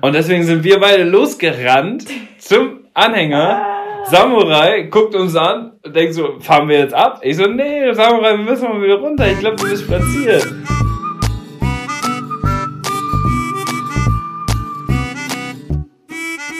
[0.00, 2.06] Und deswegen sind wir beide losgerannt
[2.38, 3.66] zum Anhänger.
[4.06, 7.20] Samurai guckt uns an und denkt so, fahren wir jetzt ab?
[7.22, 9.30] Ich so, nee, Samurai, wir müssen mal wieder runter.
[9.30, 10.46] Ich glaube, du bist spaziert.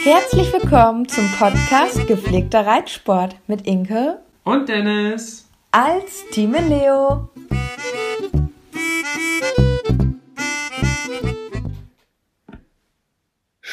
[0.03, 7.31] Herzlich willkommen zum Podcast Gepflegter Reitsport mit Inke und Dennis als Team Leo.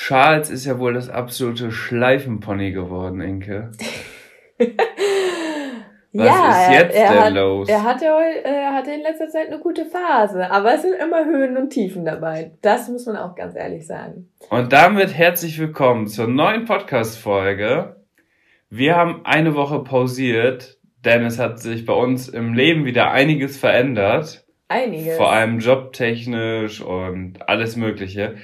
[0.07, 3.71] Charles ist ja wohl das absolute Schleifenpony geworden, Inke.
[6.13, 7.67] Was ja, ist jetzt er, er denn hat, los?
[7.67, 11.57] Er hatte, er hatte in letzter Zeit eine gute Phase, aber es sind immer Höhen
[11.57, 12.51] und Tiefen dabei.
[12.61, 14.29] Das muss man auch ganz ehrlich sagen.
[14.49, 17.97] Und damit herzlich willkommen zur neuen Podcast-Folge.
[18.69, 23.57] Wir haben eine Woche pausiert, denn es hat sich bei uns im Leben wieder einiges
[23.57, 24.45] verändert.
[24.69, 25.17] Einiges.
[25.17, 28.37] Vor allem jobtechnisch und alles Mögliche.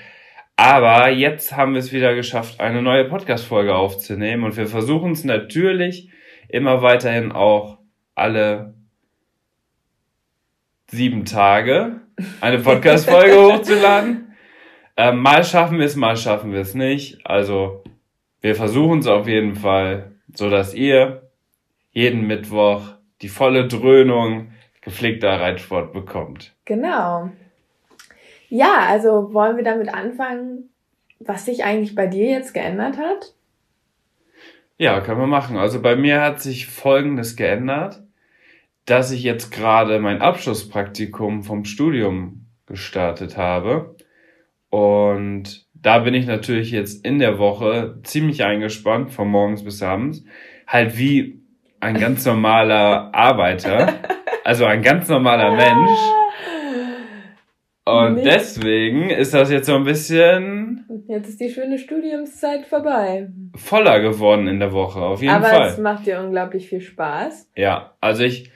[0.55, 5.23] Aber jetzt haben wir es wieder geschafft, eine neue Podcast-Folge aufzunehmen und wir versuchen es
[5.23, 6.09] natürlich
[6.47, 7.79] immer weiterhin auch
[8.13, 8.75] alle
[10.87, 12.01] sieben Tage
[12.39, 14.35] eine Podcast-Folge hochzuladen.
[14.95, 17.25] Ähm, mal schaffen wir es, mal schaffen wir es nicht.
[17.25, 17.83] Also
[18.41, 21.31] wir versuchen es auf jeden Fall, so dass ihr
[21.91, 24.51] jeden Mittwoch die volle Dröhnung
[24.81, 26.53] gepflegter Reitsport bekommt.
[26.65, 27.31] Genau.
[28.55, 30.69] Ja, also wollen wir damit anfangen,
[31.19, 33.33] was sich eigentlich bei dir jetzt geändert hat?
[34.77, 35.57] Ja, können wir machen.
[35.57, 38.03] Also bei mir hat sich Folgendes geändert,
[38.85, 43.95] dass ich jetzt gerade mein Abschlusspraktikum vom Studium gestartet habe.
[44.69, 50.25] Und da bin ich natürlich jetzt in der Woche ziemlich eingespannt, von morgens bis abends.
[50.67, 51.41] Halt wie
[51.79, 53.95] ein ganz normaler Arbeiter,
[54.43, 56.22] also ein ganz normaler Mensch.
[57.85, 58.25] Und nicht.
[58.25, 60.85] deswegen ist das jetzt so ein bisschen.
[61.07, 63.29] Jetzt ist die schöne Studiumszeit vorbei.
[63.55, 65.55] Voller geworden in der Woche, auf jeden Aber Fall.
[65.55, 67.49] Aber es macht dir unglaublich viel Spaß.
[67.57, 68.51] Ja, also ich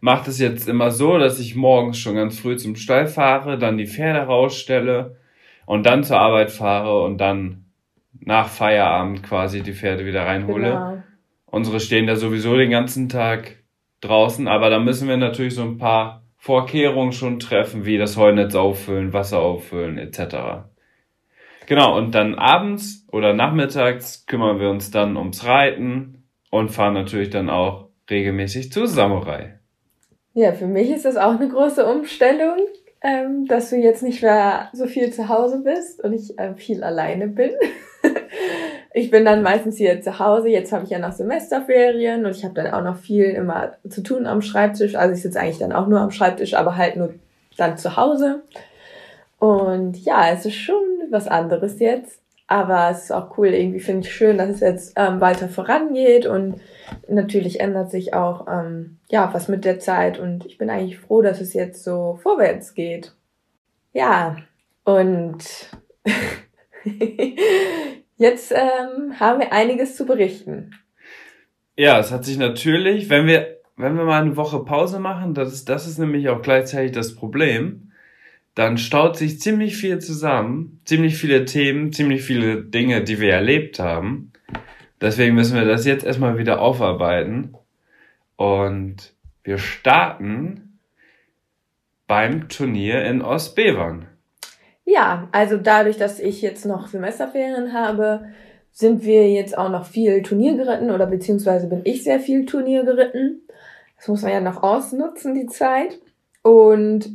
[0.00, 3.78] mache das jetzt immer so, dass ich morgens schon ganz früh zum Stall fahre, dann
[3.78, 5.16] die Pferde rausstelle
[5.66, 7.64] und dann zur Arbeit fahre und dann
[8.20, 10.70] nach Feierabend quasi die Pferde wieder reinhole.
[10.70, 11.02] Genau.
[11.46, 13.56] Unsere stehen da sowieso den ganzen Tag
[14.00, 18.54] draußen, aber da müssen wir natürlich so ein paar Vorkehrungen schon treffen, wie das Heunetz
[18.54, 20.64] auffüllen, Wasser auffüllen etc.
[21.66, 27.28] Genau, und dann abends oder nachmittags kümmern wir uns dann ums Reiten und fahren natürlich
[27.28, 29.60] dann auch regelmäßig zu Samurai.
[30.32, 32.56] Ja, für mich ist das auch eine große Umstellung,
[33.02, 36.82] ähm, dass du jetzt nicht mehr so viel zu Hause bist und ich äh, viel
[36.82, 37.52] alleine bin.
[38.92, 40.48] ich bin dann meistens hier zu Hause.
[40.48, 44.02] Jetzt habe ich ja noch Semesterferien und ich habe dann auch noch viel immer zu
[44.02, 44.96] tun am Schreibtisch.
[44.96, 47.14] Also ich sitze eigentlich dann auch nur am Schreibtisch, aber halt nur
[47.56, 48.42] dann zu Hause.
[49.38, 52.20] Und ja, es ist schon was anderes jetzt.
[52.48, 56.24] Aber es ist auch cool, irgendwie finde ich schön, dass es jetzt ähm, weiter vorangeht
[56.24, 56.60] und
[57.08, 61.22] natürlich ändert sich auch ähm, ja was mit der Zeit und ich bin eigentlich froh,
[61.22, 63.14] dass es jetzt so vorwärts geht.
[63.92, 64.36] Ja,
[64.84, 65.44] und
[68.18, 70.72] Jetzt ähm, haben wir einiges zu berichten.
[71.76, 75.52] Ja, es hat sich natürlich, wenn wir, wenn wir mal eine Woche Pause machen, das
[75.52, 77.92] ist, das ist nämlich auch gleichzeitig das Problem,
[78.56, 83.78] dann staut sich ziemlich viel zusammen, ziemlich viele Themen, ziemlich viele Dinge, die wir erlebt
[83.78, 84.32] haben.
[85.00, 87.54] Deswegen müssen wir das jetzt erstmal wieder aufarbeiten.
[88.36, 89.12] Und
[89.44, 90.78] wir starten
[92.06, 94.06] beim Turnier in Ostbevern.
[94.84, 98.28] Ja, also dadurch, dass ich jetzt noch Semesterferien habe,
[98.72, 102.84] sind wir jetzt auch noch viel Turnier geritten oder beziehungsweise bin ich sehr viel Turnier
[102.84, 103.42] geritten.
[103.96, 105.98] Das muss man ja noch ausnutzen, die Zeit.
[106.42, 107.10] Und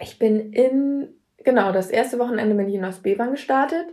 [0.00, 1.08] ich bin in,
[1.44, 3.86] genau, das erste Wochenende bin ich in Ostbevern gestartet.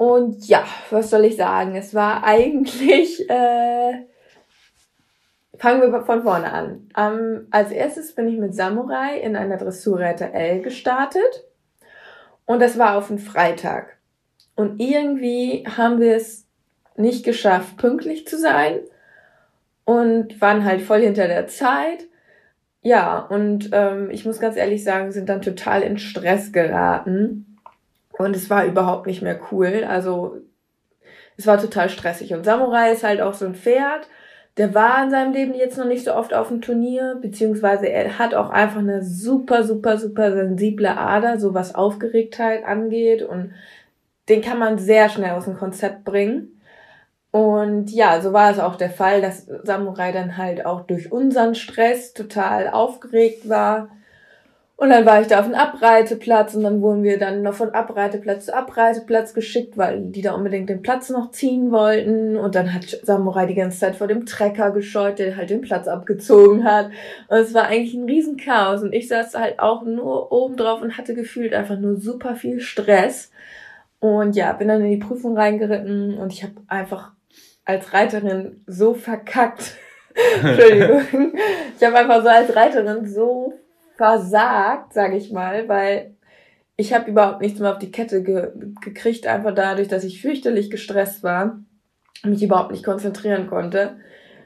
[0.00, 1.74] Und ja, was soll ich sagen?
[1.74, 4.06] Es war eigentlich, äh,
[5.58, 6.88] fangen wir von vorne an.
[6.96, 11.44] Um, als erstes bin ich mit Samurai in einer Dressurreiter L gestartet.
[12.46, 13.98] Und das war auf einen Freitag.
[14.56, 16.46] Und irgendwie haben wir es
[16.96, 18.80] nicht geschafft, pünktlich zu sein
[19.84, 22.06] und waren halt voll hinter der Zeit.
[22.80, 27.49] Ja, und ähm, ich muss ganz ehrlich sagen, sind dann total in Stress geraten.
[28.20, 29.86] Und es war überhaupt nicht mehr cool.
[29.88, 30.36] Also
[31.38, 32.34] es war total stressig.
[32.34, 34.08] Und Samurai ist halt auch so ein Pferd.
[34.58, 38.18] Der war in seinem Leben jetzt noch nicht so oft auf dem Turnier, beziehungsweise er
[38.18, 43.22] hat auch einfach eine super, super, super sensible Ader, so was Aufgeregtheit angeht.
[43.22, 43.54] Und
[44.28, 46.60] den kann man sehr schnell aus dem Konzept bringen.
[47.30, 51.54] Und ja, so war es auch der Fall, dass Samurai dann halt auch durch unseren
[51.54, 53.88] Stress total aufgeregt war
[54.80, 57.68] und dann war ich da auf dem Abreiteplatz und dann wurden wir dann noch von
[57.68, 62.38] Abreiteplatz zu Abreiteplatz geschickt, weil die da unbedingt den Platz noch ziehen wollten.
[62.38, 65.86] Und dann hat Samurai die ganze Zeit vor dem Trecker gescheut, der halt den Platz
[65.86, 66.86] abgezogen hat.
[67.28, 68.82] Und es war eigentlich ein Riesenchaos.
[68.82, 72.60] Und ich saß halt auch nur oben drauf und hatte gefühlt einfach nur super viel
[72.60, 73.30] Stress.
[73.98, 77.12] Und ja, bin dann in die Prüfung reingeritten und ich habe einfach
[77.66, 79.74] als Reiterin so verkackt.
[80.42, 81.34] Entschuldigung.
[81.78, 83.59] Ich habe einfach so als Reiterin so
[84.00, 86.14] versagt, sage ich mal, weil
[86.76, 88.48] ich habe überhaupt nichts mehr auf die Kette ge
[88.80, 91.58] gekriegt, einfach dadurch, dass ich fürchterlich gestresst war,
[92.24, 93.96] mich überhaupt nicht konzentrieren konnte.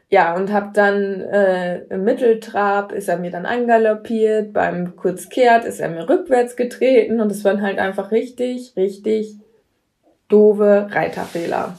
[0.08, 5.78] Ja, und habe dann äh, im Mitteltrab ist er mir dann angaloppiert, beim Kurzkehrt ist
[5.78, 9.36] er mir rückwärts getreten und es waren halt einfach richtig, richtig
[10.26, 11.78] doofe Reiterfehler.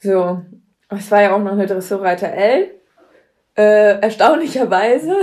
[0.00, 0.42] So,
[0.88, 2.70] es war ja auch noch eine Dressurreiter L.
[3.56, 5.14] Äh, erstaunlicherweise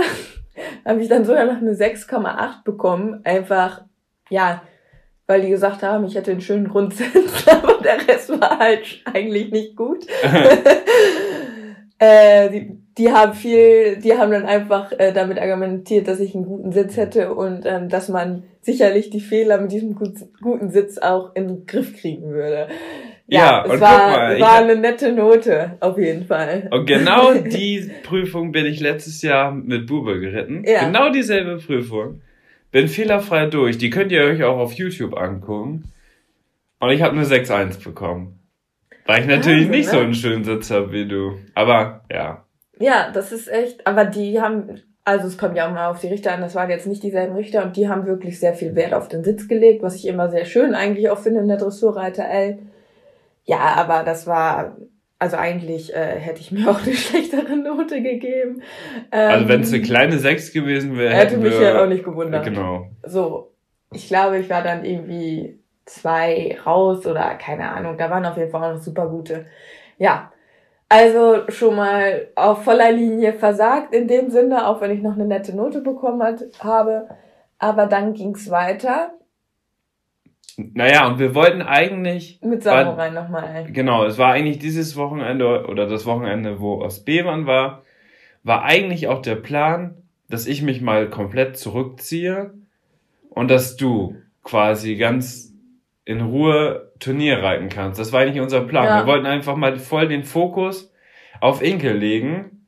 [0.84, 3.20] habe ich dann sogar noch eine 6,8 bekommen.
[3.24, 3.84] Einfach,
[4.30, 4.62] ja,
[5.26, 9.50] weil die gesagt haben, ich hätte einen schönen Grundsatz, aber der Rest war halt eigentlich
[9.50, 10.06] nicht gut.
[11.98, 16.46] äh, die, die haben viel, die haben dann einfach äh, damit argumentiert, dass ich einen
[16.46, 21.34] guten Sitz hätte und ähm, dass man sicherlich die Fehler mit diesem guten Sitz auch
[21.34, 22.68] in den Griff kriegen würde.
[23.30, 26.68] Ja, ja es war, mal, war eine nette Note, auf jeden Fall.
[26.70, 30.64] Und genau die Prüfung bin ich letztes Jahr mit Bube geritten.
[30.66, 30.86] Ja.
[30.86, 32.22] Genau dieselbe Prüfung.
[32.70, 33.76] Bin fehlerfrei durch.
[33.76, 35.92] Die könnt ihr euch auch auf YouTube angucken.
[36.80, 38.38] Und ich habe eine 6-1 bekommen.
[39.04, 39.92] Weil ich natürlich Wahnsinn, nicht ne?
[39.92, 41.38] so einen schönen Sitz habe wie du.
[41.54, 42.44] Aber ja.
[42.78, 43.86] Ja, das ist echt.
[43.86, 46.70] Aber die haben, also es kommt ja auch mal auf die Richter an, das waren
[46.70, 49.82] jetzt nicht dieselben Richter und die haben wirklich sehr viel Wert auf den Sitz gelegt,
[49.82, 52.58] was ich immer sehr schön eigentlich auch finde in der Dressurreiter L.
[53.48, 54.76] Ja, aber das war,
[55.18, 58.62] also eigentlich äh, hätte ich mir auch eine schlechtere Note gegeben.
[59.10, 62.44] Ähm, also wenn es eine kleine 6 gewesen wäre, hätte mich ja auch nicht gewundert.
[62.44, 62.88] Genau.
[63.04, 63.54] So,
[63.90, 67.96] ich glaube, ich war dann irgendwie zwei raus oder keine Ahnung.
[67.96, 69.46] Da waren auf jeden Fall auch noch super gute.
[69.96, 70.30] Ja,
[70.90, 75.24] also schon mal auf voller Linie versagt in dem Sinne, auch wenn ich noch eine
[75.24, 77.08] nette Note bekommen hat, habe.
[77.58, 79.14] Aber dann ging's weiter.
[80.60, 82.40] Naja, und wir wollten eigentlich.
[82.42, 83.68] Mit Samurai nochmal.
[83.72, 87.84] Genau, es war eigentlich dieses Wochenende oder das Wochenende, wo Ostbevern war,
[88.42, 89.94] war eigentlich auch der Plan,
[90.28, 92.54] dass ich mich mal komplett zurückziehe
[93.30, 95.54] und dass du quasi ganz
[96.04, 98.00] in Ruhe Turnier reiten kannst.
[98.00, 98.86] Das war eigentlich unser Plan.
[98.86, 99.00] Ja.
[99.00, 100.92] Wir wollten einfach mal voll den Fokus
[101.40, 102.66] auf Inkel legen,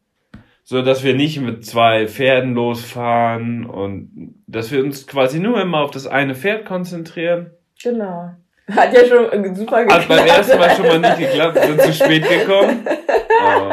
[0.63, 5.81] so dass wir nicht mit zwei Pferden losfahren und dass wir uns quasi nur immer
[5.81, 7.51] auf das eine Pferd konzentrieren
[7.83, 8.31] Genau.
[8.71, 10.03] Hat ja schon super geklappt.
[10.03, 12.87] Hat beim ersten Mal schon mal nicht geklappt, sind zu spät gekommen.
[12.87, 13.71] Oh.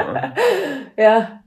[0.99, 1.43] Ja.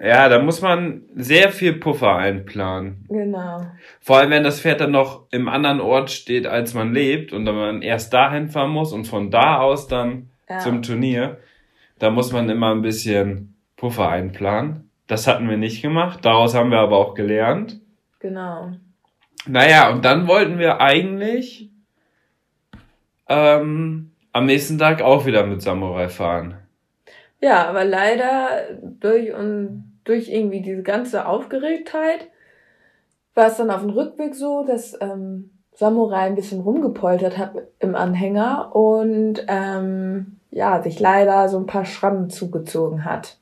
[0.00, 3.04] Ja, da muss man sehr viel Puffer einplanen.
[3.08, 3.62] Genau.
[4.00, 7.44] Vor allem, wenn das Pferd dann noch im anderen Ort steht, als man lebt und
[7.44, 10.58] dann man erst dahin fahren muss und von da aus dann ja.
[10.58, 11.38] zum Turnier,
[11.98, 14.90] da muss man immer ein bisschen Puffer einplanen.
[15.06, 16.24] Das hatten wir nicht gemacht.
[16.24, 17.80] Daraus haben wir aber auch gelernt.
[18.20, 18.72] Genau.
[19.46, 21.70] Naja, und dann wollten wir eigentlich
[23.28, 26.56] ähm, am nächsten Tag auch wieder mit Samurai fahren.
[27.40, 32.28] Ja, aber leider durch und durch irgendwie diese ganze Aufgeregtheit
[33.34, 37.94] war es dann auf dem Rückweg so, dass ähm, Samurai ein bisschen rumgepoltert hat im
[37.94, 43.38] Anhänger und ähm, ja, sich leider so ein paar Schrammen zugezogen hat.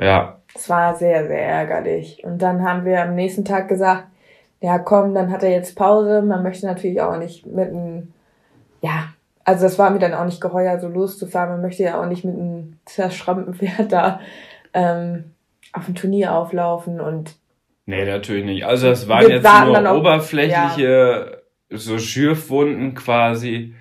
[0.00, 0.40] Ja.
[0.54, 2.24] Es war sehr, sehr ärgerlich.
[2.24, 4.06] Und dann haben wir am nächsten Tag gesagt,
[4.66, 6.22] ja komm, dann hat er jetzt Pause.
[6.22, 8.12] Man möchte natürlich auch nicht mit einem,
[8.82, 9.10] ja,
[9.44, 11.50] also das war mir dann auch nicht geheuer, so loszufahren.
[11.50, 14.18] Man möchte ja auch nicht mit einem zerschrammten Pferd da
[14.74, 15.30] ähm,
[15.72, 17.36] auf ein Turnier auflaufen und
[17.88, 18.66] Nee, natürlich nicht.
[18.66, 21.38] Also das waren jetzt nur auch, oberflächliche,
[21.70, 21.78] ja.
[21.78, 23.76] so Schürfwunden quasi.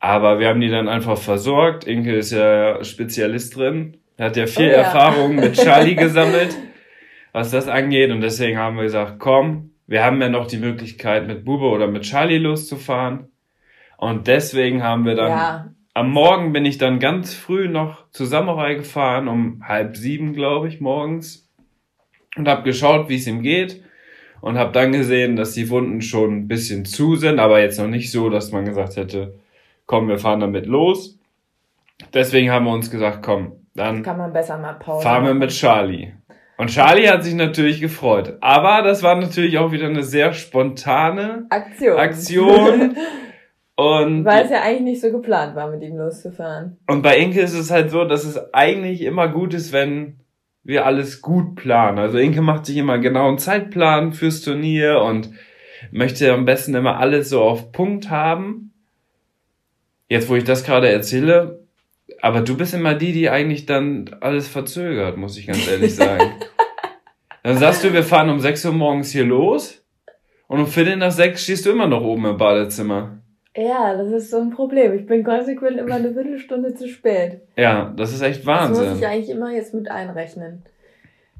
[0.00, 1.84] Aber wir haben die dann einfach versorgt.
[1.84, 3.98] Inke ist ja Spezialist drin.
[4.16, 4.78] Er hat ja viel oh, ja.
[4.78, 6.56] Erfahrung mit Charlie gesammelt,
[7.32, 8.10] was das angeht.
[8.10, 11.86] Und deswegen haben wir gesagt, komm, wir haben ja noch die Möglichkeit, mit Bube oder
[11.86, 13.28] mit Charlie loszufahren.
[13.98, 15.74] Und deswegen haben wir dann, ja.
[15.92, 20.68] am Morgen bin ich dann ganz früh noch zu Samurai gefahren, um halb sieben, glaube
[20.68, 21.46] ich, morgens.
[22.36, 23.84] Und habe geschaut, wie es ihm geht.
[24.40, 27.86] und habe dann gesehen, dass die Wunden schon ein bisschen zu sind, aber jetzt noch
[27.86, 29.38] nicht so, dass man gesagt hätte,
[29.84, 31.18] komm, wir fahren damit los.
[32.14, 35.50] Deswegen haben wir uns gesagt, komm, dann Kann man besser mal Pause fahren wir mit
[35.50, 36.12] Charlie.
[36.56, 38.36] Und Charlie hat sich natürlich gefreut.
[38.40, 41.98] Aber das war natürlich auch wieder eine sehr spontane Aktion.
[41.98, 42.96] Aktion.
[43.74, 46.76] Und, Weil es ja eigentlich nicht so geplant war, mit ihm loszufahren.
[46.86, 50.20] und bei Inke ist es halt so, dass es eigentlich immer gut ist, wenn
[50.62, 51.98] wir alles gut planen.
[51.98, 55.30] Also Inke macht sich immer genau einen Zeitplan fürs Turnier und
[55.90, 58.72] möchte am besten immer alles so auf Punkt haben.
[60.08, 61.61] Jetzt, wo ich das gerade erzähle,
[62.22, 66.32] aber du bist immer die, die eigentlich dann alles verzögert, muss ich ganz ehrlich sagen.
[67.42, 69.84] dann sagst du, wir fahren um 6 Uhr morgens hier los
[70.46, 73.18] und um Viertel nach sechs stehst du immer noch oben im Badezimmer.
[73.56, 74.94] Ja, das ist so ein Problem.
[74.94, 77.40] Ich bin konsequent immer eine Viertelstunde zu spät.
[77.56, 78.98] Ja, das ist echt Das muss Wahnsinn.
[78.98, 80.62] ich eigentlich immer jetzt mit einrechnen.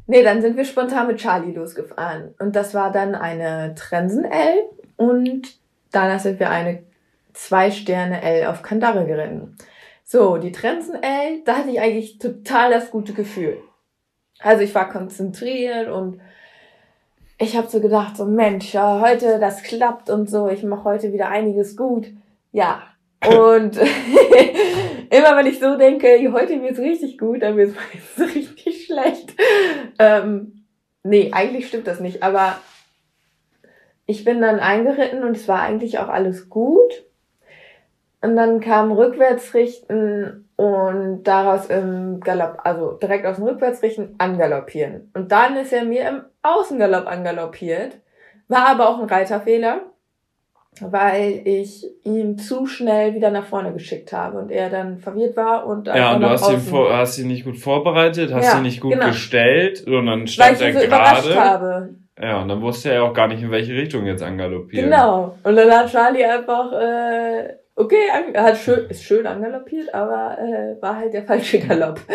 [0.09, 2.35] Nee, dann sind wir spontan mit Charlie losgefahren.
[2.41, 4.65] Und das war dann eine Trensen L
[4.97, 5.55] und
[5.93, 6.83] danach sind wir eine
[7.35, 9.57] zwei Sterne L auf Kandare geritten.
[10.13, 13.57] So, die Trensen L, da hatte ich eigentlich total das gute Gefühl.
[14.41, 16.21] Also ich war konzentriert und
[17.39, 21.15] ich habe so gedacht, so Mensch, ja, heute das klappt und so, ich mache heute
[21.15, 22.09] wieder einiges gut.
[22.51, 22.83] Ja.
[23.27, 23.79] Und
[25.09, 27.75] immer wenn ich so denke, heute wird's richtig gut, dann wird's
[28.19, 29.33] meistens richtig schlecht.
[29.99, 30.67] Ähm,
[31.05, 32.61] nee, eigentlich stimmt das nicht, aber
[34.05, 37.03] ich bin dann eingeritten und es war eigentlich auch alles gut.
[38.23, 45.11] Und dann kam Rückwärtsrichten und daraus im Galopp, also direkt aus dem Rückwärtsrichten angaloppieren.
[45.15, 47.99] Und dann ist er mir im Außengalopp angaloppiert.
[48.49, 49.81] War aber auch ein Reiterfehler,
[50.81, 55.67] weil ich ihn zu schnell wieder nach vorne geschickt habe und er dann verwirrt war
[55.67, 58.57] und Ja, einfach und du hast ihn, vor, hast ihn nicht gut vorbereitet, hast Ja,
[58.59, 59.07] ihn nicht gut genau.
[59.07, 61.41] gestellt, sondern weil stand ich ihn er so überrascht gerade.
[61.51, 61.95] habe.
[62.21, 64.91] Ja, und dann wusste er auch gar nicht, in welche Richtung jetzt angaloppieren.
[64.91, 65.37] Genau.
[65.43, 70.81] Und dann hat Charlie einfach, äh, okay, an, hat schön, ist schön angaloppiert, aber äh,
[70.81, 72.01] war halt der falsche Galopp.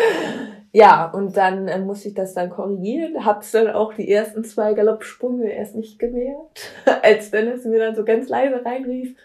[0.70, 3.24] Ja, und dann äh, musste ich das dann korrigieren.
[3.24, 6.72] Hab's dann auch die ersten zwei Galoppsprünge erst nicht gemerkt,
[7.02, 9.16] als Dennis mir dann so ganz leise reinrief,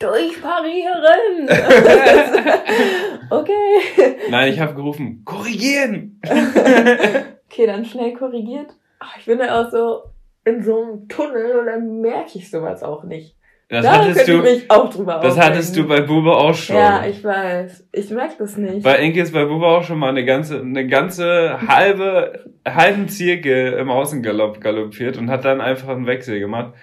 [0.00, 1.48] durchparieren.
[3.30, 4.16] okay.
[4.28, 6.20] Nein, ich habe gerufen, korrigieren!
[7.46, 8.74] Okay, dann schnell korrigiert.
[8.98, 10.02] Ach, ich bin dann auch so
[10.44, 13.36] in so einem Tunnel und dann merke ich sowas auch nicht.
[13.68, 16.76] Das da hattest du, ich mich auch drüber das hattest du bei Bube auch schon.
[16.76, 17.86] Ja, ich weiß.
[17.92, 18.82] Ich merke das nicht.
[18.82, 23.72] Bei Inke ist bei Bube auch schon mal eine ganze, eine ganze halbe, halben Zirkel
[23.74, 26.74] im Außengalopp galoppiert und hat dann einfach einen Wechsel gemacht.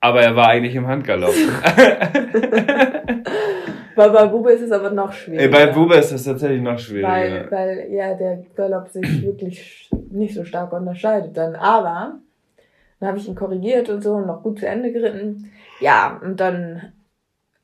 [0.00, 1.34] Aber er war eigentlich im Handgalopp.
[3.96, 5.50] Bei, bei Bube ist es aber noch schwieriger.
[5.50, 7.08] bei Bube ist das tatsächlich noch schwieriger.
[7.08, 11.56] Weil, weil ja der Galopp sich wirklich nicht so stark unterscheidet dann.
[11.56, 12.18] Aber
[13.00, 15.50] dann habe ich ihn korrigiert und so und noch gut zu Ende geritten.
[15.80, 16.92] Ja, und dann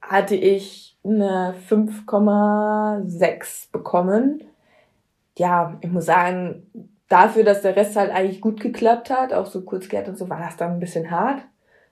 [0.00, 4.42] hatte ich eine 5,6 bekommen.
[5.38, 6.70] Ja, ich muss sagen,
[7.08, 10.28] dafür, dass der Rest halt eigentlich gut geklappt hat, auch so kurz gehört und so,
[10.28, 11.42] war das dann ein bisschen hart.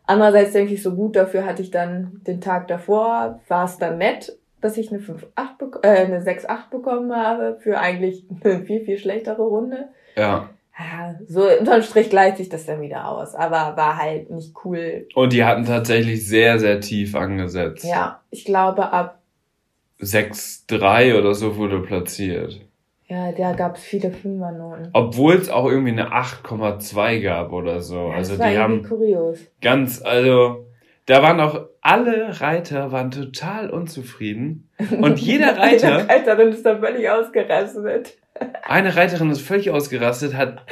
[0.06, 3.98] Andererseits denke ich, so gut dafür hatte ich dann den Tag davor, war es dann
[3.98, 8.84] nett, dass ich eine 5,8 bek- äh, eine 6,8 bekommen habe für eigentlich eine viel,
[8.84, 9.88] viel schlechtere Runde.
[10.16, 10.50] Ja.
[10.80, 15.06] Ja, so unterm Strich gleicht sich das dann wieder aus, aber war halt nicht cool.
[15.14, 17.84] Und die hatten tatsächlich sehr, sehr tief angesetzt.
[17.84, 19.20] Ja, ich glaube ab,
[20.00, 22.60] 6-3 oder so wurde platziert.
[23.08, 24.88] ja, da gab es viele Fünfernoten.
[24.94, 28.08] Obwohl es auch irgendwie eine 8,2 gab oder so.
[28.08, 29.38] Ja, also die haben kurios.
[29.60, 30.69] ganz, also
[31.07, 34.69] da waren auch alle Reiter waren total unzufrieden.
[35.00, 38.19] Und jeder Reiter, Die Reiterin ist da völlig ausgerastet.
[38.64, 40.64] eine Reiterin ist völlig ausgerastet, hat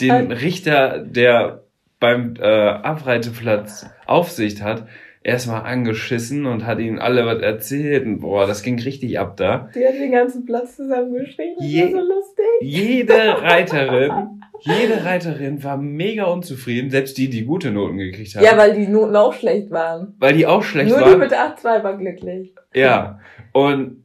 [0.00, 1.64] den Richter, der
[2.00, 4.88] beim äh, Abreiteplatz Aufsicht hat,
[5.24, 8.04] erstmal angeschissen und hat ihnen alle was erzählt.
[8.06, 9.68] Und boah, das ging richtig ab da.
[9.74, 11.54] Die hat den ganzen Platz zusammengeschrieben.
[11.58, 12.44] Das Je- war so lustig.
[12.60, 14.12] Jede Reiterin,
[14.60, 18.44] jede Reiterin war mega unzufrieden, selbst die, die gute Noten gekriegt haben.
[18.44, 20.14] Ja, weil die Noten auch schlecht waren.
[20.18, 21.18] weil die auch schlecht Nur die waren.
[21.18, 22.54] mit 8,2 war glücklich.
[22.74, 23.18] Ja.
[23.52, 24.04] Und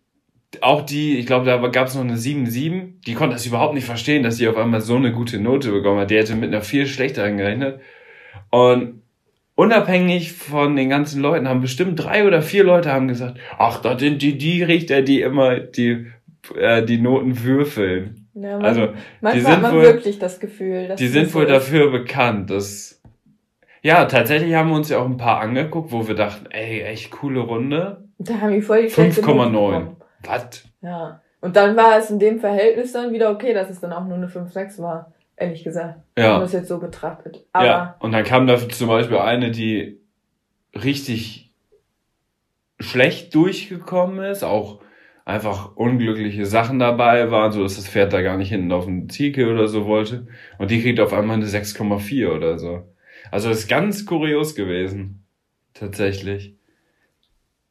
[0.62, 3.86] auch die, ich glaube, da gab es noch eine 7-7, die konnte das überhaupt nicht
[3.86, 6.10] verstehen, dass die auf einmal so eine gute Note bekommen hat.
[6.10, 7.80] Die hätte mit einer viel schlechteren gerechnet.
[8.50, 9.02] Und
[9.58, 14.00] unabhängig von den ganzen Leuten haben bestimmt drei oder vier Leute haben gesagt, ach, das
[14.00, 16.08] sind die, die Richter, die immer die,
[16.56, 18.28] äh, die Noten würfeln.
[18.36, 21.30] Ja, man, Also, die manchmal hat sind man wohl- wirklich das Gefühl, dass Die sind
[21.30, 21.52] so wohl ist.
[21.52, 23.02] dafür bekannt, dass.
[23.82, 27.10] Ja, tatsächlich haben wir uns ja auch ein paar angeguckt, wo wir dachten, ey, echt
[27.12, 28.04] coole Runde.
[28.20, 29.52] Da haben die voll die schlechte Note 5,9.
[29.80, 29.96] bekommen.
[30.24, 30.64] Was?
[30.82, 31.22] Ja.
[31.42, 34.18] Und dann war es in dem Verhältnis dann wieder okay, dass es dann auch nur
[34.18, 35.14] eine 5,6 war.
[35.38, 36.00] Ehrlich gesagt.
[36.18, 36.24] Ja.
[36.24, 37.46] Wenn man das jetzt so betrachtet.
[37.54, 40.02] Aber ja, und dann kam da zum Beispiel eine, die
[40.76, 41.52] richtig
[42.80, 44.82] schlecht durchgekommen ist, auch
[45.26, 49.10] einfach unglückliche Sachen dabei waren, so dass das Pferd da gar nicht hinten auf den
[49.10, 50.28] Zielke oder so wollte.
[50.58, 52.84] Und die kriegt auf einmal eine 6,4 oder so.
[53.32, 55.26] Also das ist ganz kurios gewesen.
[55.74, 56.56] Tatsächlich.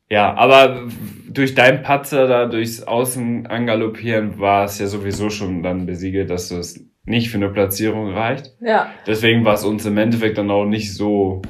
[0.08, 0.86] Ja, aber
[1.28, 6.50] durch deinen Patzer da durchs Außen angaloppieren war es ja sowieso schon dann besiegelt, dass
[6.50, 8.52] es nicht für eine Platzierung reicht.
[8.60, 8.90] Ja.
[9.06, 11.40] Deswegen war es uns im Endeffekt dann auch nicht so,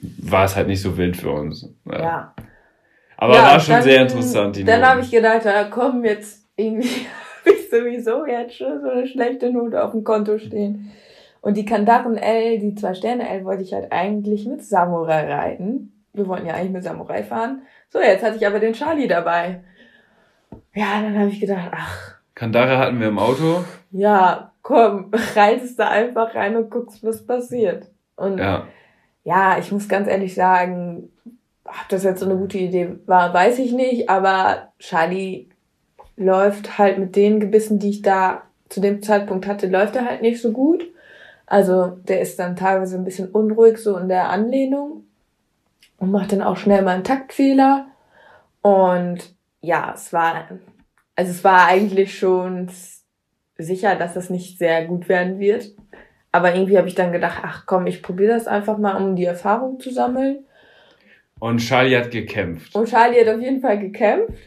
[0.00, 1.68] war es halt nicht so wild für uns.
[1.84, 2.02] Ja.
[2.02, 2.34] ja.
[3.16, 4.56] Aber ja, war schon dann, sehr interessant.
[4.56, 6.88] Die dann habe ich gedacht, da kommen jetzt irgendwie,
[7.44, 10.90] habe ich sowieso jetzt schon so eine schlechte Note auf dem Konto stehen.
[11.40, 15.92] Und die Kandaren L, die zwei Sterne L, wollte ich halt eigentlich mit Samurai reiten.
[16.12, 17.62] Wir wollten ja eigentlich mit Samurai fahren.
[17.90, 19.62] So, jetzt hatte ich aber den Charlie dabei.
[20.74, 22.17] Ja, dann habe ich gedacht, ach.
[22.38, 23.64] Kandare hatten wir im Auto.
[23.90, 27.88] Ja, komm, reitest da einfach rein und guckst, was passiert.
[28.14, 28.68] Und ja,
[29.24, 31.10] ja ich muss ganz ehrlich sagen,
[31.64, 35.48] ob das jetzt so eine gute Idee war, weiß ich nicht, aber Charlie
[36.16, 40.22] läuft halt mit den Gebissen, die ich da zu dem Zeitpunkt hatte, läuft er halt
[40.22, 40.86] nicht so gut.
[41.46, 45.04] Also der ist dann teilweise ein bisschen unruhig so in der Anlehnung
[45.98, 47.86] und macht dann auch schnell mal einen Taktfehler.
[48.62, 50.46] Und ja, es war,
[51.18, 52.68] also es war eigentlich schon
[53.56, 55.74] sicher, dass das nicht sehr gut werden wird.
[56.30, 59.24] Aber irgendwie habe ich dann gedacht, ach komm, ich probiere das einfach mal, um die
[59.24, 60.44] Erfahrung zu sammeln.
[61.40, 62.72] Und Charlie hat gekämpft.
[62.76, 64.38] Und Charlie hat auf jeden Fall gekämpft.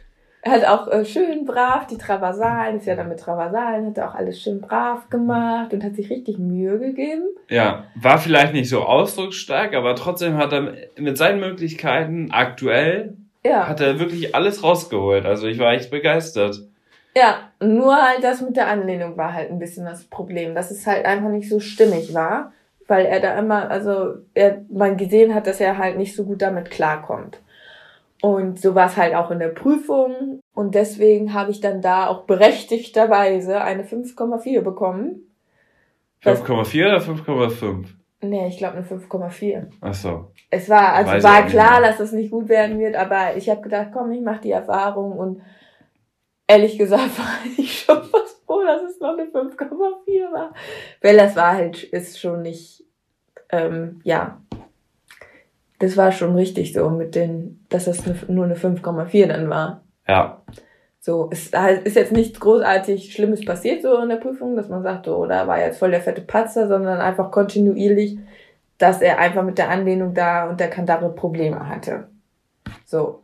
[0.43, 4.09] Er hat auch äh, schön brav die Traversalen, ist ja dann mit Traversalen, hat er
[4.09, 7.25] auch alles schön brav gemacht und hat sich richtig Mühe gegeben.
[7.49, 13.67] Ja, war vielleicht nicht so ausdrucksstark, aber trotzdem hat er mit seinen Möglichkeiten aktuell, ja.
[13.67, 15.25] hat er wirklich alles rausgeholt.
[15.25, 16.59] Also ich war echt begeistert.
[17.15, 20.87] Ja, nur halt das mit der Anlehnung war halt ein bisschen das Problem, dass es
[20.87, 22.53] halt einfach nicht so stimmig war,
[22.87, 26.41] weil er da immer, also er, man gesehen hat, dass er halt nicht so gut
[26.41, 27.41] damit klarkommt.
[28.21, 30.39] Und so war es halt auch in der Prüfung.
[30.53, 35.31] Und deswegen habe ich dann da auch berechtigterweise eine 5,4 bekommen.
[36.23, 37.85] 5,4 oder 5,5?
[38.21, 39.67] Nee, ich glaube eine 5,4.
[39.81, 40.30] Ach so.
[40.51, 43.61] Es war, also Weiß war klar, dass das nicht gut werden wird, aber ich habe
[43.61, 45.41] gedacht, komm, ich mache die Erfahrung und
[46.45, 50.53] ehrlich gesagt war ich schon fast froh, dass es noch eine 5,4 war.
[51.01, 52.83] Weil das war halt, ist schon nicht,
[53.49, 54.41] ähm, ja,
[55.79, 59.83] das war schon richtig so mit den, dass das nur eine 5,4 dann war.
[60.05, 60.41] Ja.
[60.99, 61.49] So, es
[61.83, 65.47] ist jetzt nichts großartig Schlimmes passiert so in der Prüfung, dass man sagt, oh, da
[65.47, 68.19] war jetzt voll der fette Patzer, sondern einfach kontinuierlich,
[68.81, 72.07] dass er einfach mit der Anlehnung da und der Kandare Probleme hatte.
[72.85, 73.21] So.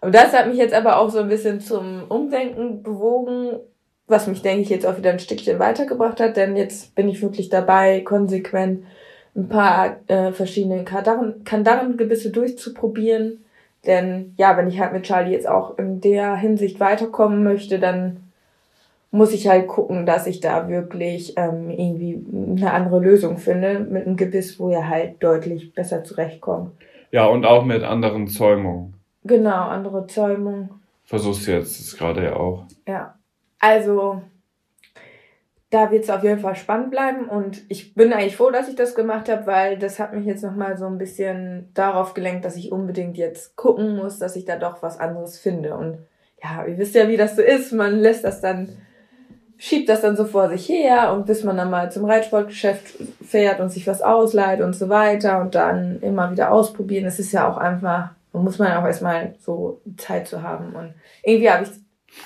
[0.00, 3.58] Und das hat mich jetzt aber auch so ein bisschen zum Umdenken bewogen,
[4.06, 7.20] was mich, denke ich, jetzt auch wieder ein Stückchen weitergebracht hat, denn jetzt bin ich
[7.20, 8.84] wirklich dabei, konsequent
[9.36, 13.44] ein paar äh, verschiedene Kandaren-Gebisse durchzuprobieren.
[13.86, 18.27] Denn ja, wenn ich halt mit Charlie jetzt auch in der Hinsicht weiterkommen möchte, dann
[19.10, 22.22] muss ich halt gucken, dass ich da wirklich ähm, irgendwie
[22.56, 26.72] eine andere Lösung finde mit einem Gebiss, wo er halt deutlich besser zurechtkommt.
[27.10, 28.94] Ja, und auch mit anderen Zäumungen.
[29.24, 30.70] Genau, andere Zäumungen.
[31.04, 32.64] Versuchst du jetzt gerade ja auch.
[32.86, 33.14] Ja.
[33.60, 34.22] Also,
[35.70, 38.74] da wird es auf jeden Fall spannend bleiben und ich bin eigentlich froh, dass ich
[38.74, 42.56] das gemacht habe, weil das hat mich jetzt nochmal so ein bisschen darauf gelenkt, dass
[42.56, 45.74] ich unbedingt jetzt gucken muss, dass ich da doch was anderes finde.
[45.76, 45.98] Und
[46.42, 47.72] ja, ihr wisst ja, wie das so ist.
[47.72, 48.68] Man lässt das dann,
[49.58, 52.94] schiebt das dann so vor sich her und bis man dann mal zum Reitsportgeschäft
[53.26, 57.04] fährt und sich was ausleiht und so weiter und dann immer wieder ausprobieren.
[57.04, 60.74] Das ist ja auch einfach, da muss man auch erstmal so Zeit zu haben.
[60.74, 61.70] Und irgendwie habe ich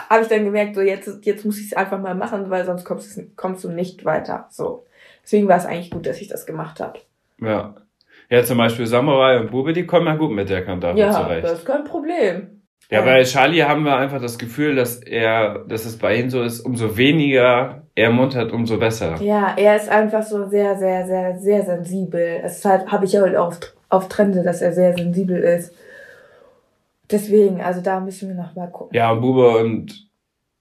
[0.08, 2.84] habe ich dann gemerkt, so jetzt, jetzt muss ich es einfach mal machen, weil sonst
[2.84, 4.46] kommst, kommst du nicht weiter.
[4.50, 4.86] So.
[5.22, 7.00] Deswegen war es eigentlich gut, dass ich das gemacht habe.
[7.40, 7.74] Ja.
[8.30, 11.44] Ja, zum Beispiel Samurai und Bube, die kommen ja gut mit der Kandare ja, zurecht.
[11.44, 12.61] Ja, das ist kein Problem.
[12.90, 16.42] Ja, bei Charlie haben wir einfach das Gefühl, dass er, dass es bei ihm so
[16.42, 19.16] ist, umso weniger er Mund hat, umso besser.
[19.22, 22.40] Ja, er ist einfach so sehr, sehr, sehr, sehr sensibel.
[22.42, 25.74] Das habe ich ja halt auf, auf Trende, dass er sehr sensibel ist.
[27.10, 28.96] Deswegen, also da müssen wir noch mal gucken.
[28.96, 30.08] Ja, Bube und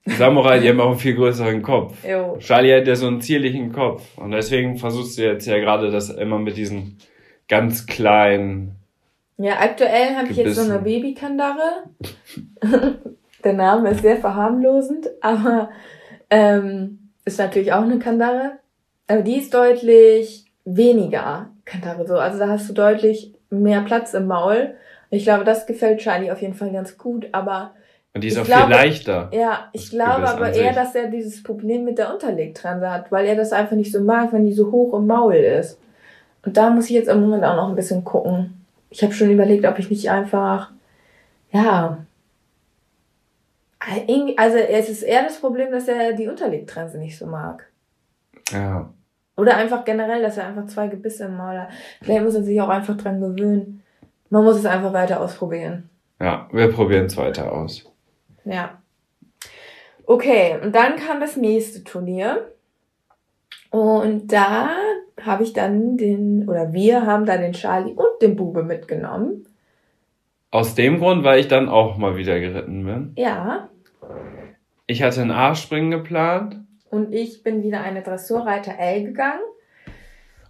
[0.06, 2.04] Samurai, die haben auch einen viel größeren Kopf.
[2.08, 2.38] Jo.
[2.40, 4.18] Charlie hat ja so einen zierlichen Kopf.
[4.18, 6.98] Und deswegen versuchst du jetzt ja gerade das immer mit diesen
[7.48, 8.81] ganz kleinen.
[9.42, 11.84] Ja, aktuell habe ich jetzt so eine Babykandare.
[13.44, 15.72] Der Name ist sehr verharmlosend, aber
[16.30, 18.60] ähm, ist natürlich auch eine Kandare.
[19.08, 22.16] Aber die ist deutlich weniger Kandare so.
[22.16, 24.76] Also da hast du deutlich mehr Platz im Maul.
[25.10, 27.72] Ich glaube, das gefällt Charlie auf jeden Fall ganz gut, aber
[28.14, 29.30] Und die ist auch glaube- viel leichter.
[29.34, 33.36] Ja, ich glaube aber eher, dass er dieses Problem mit der Unterlegtrense hat, weil er
[33.36, 35.80] das einfach nicht so mag, wenn die so hoch im Maul ist.
[36.46, 38.61] Und da muss ich jetzt im Moment auch noch ein bisschen gucken.
[38.92, 40.72] Ich habe schon überlegt, ob ich nicht einfach,
[41.52, 42.06] ja,
[44.38, 47.68] also es ist eher das Problem, dass er die Unterlegtrense nicht so mag.
[48.52, 48.94] Ja.
[49.38, 51.70] Oder einfach generell, dass er einfach zwei Gebisse im Maul hat.
[52.02, 53.82] Vielleicht muss er sich auch einfach dran gewöhnen.
[54.30, 55.90] Man muss es einfach weiter ausprobieren.
[56.20, 57.90] Ja, wir probieren es weiter aus.
[58.46, 58.78] Ja.
[60.06, 62.52] Okay, und dann kam das nächste Turnier.
[63.72, 64.70] Und da
[65.22, 69.46] habe ich dann den, oder wir haben da den Charlie und den Bube mitgenommen.
[70.52, 73.14] Aus dem Grund, weil ich dann auch mal wieder geritten bin.
[73.16, 73.70] Ja.
[74.88, 76.58] Ich hatte ein A-Springen geplant
[76.90, 79.40] Und ich bin wieder eine Dressurreiter L gegangen.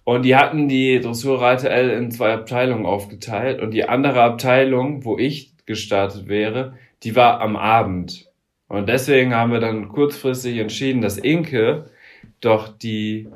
[0.03, 5.19] und die hatten die Dressurreiter L in zwei Abteilungen aufgeteilt und die andere Abteilung, wo
[5.19, 8.31] ich gestartet wäre, die war am Abend.
[8.67, 11.86] Und deswegen haben wir dann kurzfristig entschieden, dass Inke
[12.41, 13.30] doch die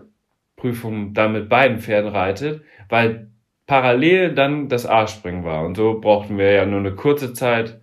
[0.56, 3.28] Prüfung dann mit beiden Pferden reitet, weil
[3.68, 5.66] parallel dann das A-Springen war.
[5.66, 7.80] Und so brauchten wir ja nur eine kurze Zeit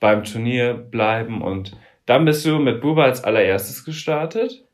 [0.00, 1.76] beim Turnier bleiben und
[2.06, 4.64] dann bist du mit Buba als allererstes gestartet.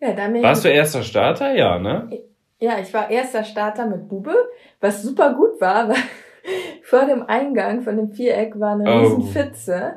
[0.00, 1.54] Ja, dann bin ich Warst du erster Starter?
[1.54, 2.10] Ja, ne?
[2.58, 4.34] Ja, ich war erster Starter mit Bube,
[4.80, 5.96] was super gut war, weil
[6.82, 8.98] vor dem Eingang von dem Viereck war eine Oh.
[9.02, 9.94] riesen Pfütze.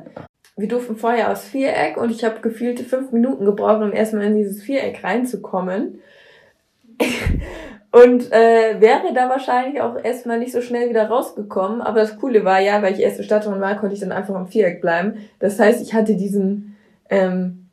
[0.58, 4.36] Wir durften vorher aus Viereck und ich habe gefühlte fünf Minuten gebraucht, um erstmal in
[4.38, 6.00] dieses Viereck reinzukommen.
[7.92, 11.82] Und äh, wäre da wahrscheinlich auch erstmal nicht so schnell wieder rausgekommen.
[11.82, 14.48] Aber das Coole war ja, weil ich erste Starterin war, konnte ich dann einfach im
[14.48, 15.30] Viereck bleiben.
[15.40, 16.76] Das heißt, ich hatte diesen
[17.10, 17.68] ähm,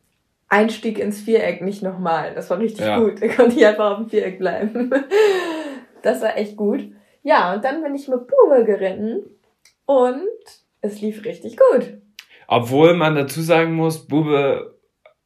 [0.49, 2.35] Einstieg ins Viereck nicht nochmal.
[2.37, 3.01] Das war richtig Ja.
[3.01, 3.21] gut.
[3.21, 4.91] Da konnte ich einfach auf dem Viereck bleiben.
[6.03, 6.81] Das war echt gut.
[7.23, 9.23] Ja, und dann bin ich mit Bube geritten
[9.87, 10.21] und
[10.81, 11.95] es lief richtig gut.
[12.55, 14.77] Obwohl man dazu sagen muss, Bube,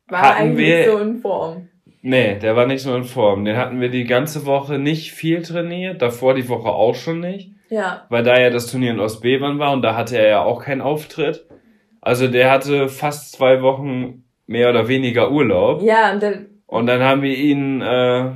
[0.09, 1.69] War Hatten eigentlich wir- so in Form.
[2.03, 3.45] nee, der war nicht so in Form.
[3.45, 7.51] Den hatten wir die ganze Woche nicht viel trainiert, davor die Woche auch schon nicht,
[7.69, 10.63] Ja, weil da ja das Turnier in Ostbevern war und da hatte er ja auch
[10.63, 11.47] keinen Auftritt.
[12.01, 15.83] Also der hatte fast zwei Wochen mehr oder weniger Urlaub.
[15.83, 18.31] ja, und der, Und dann haben wir ihn, äh,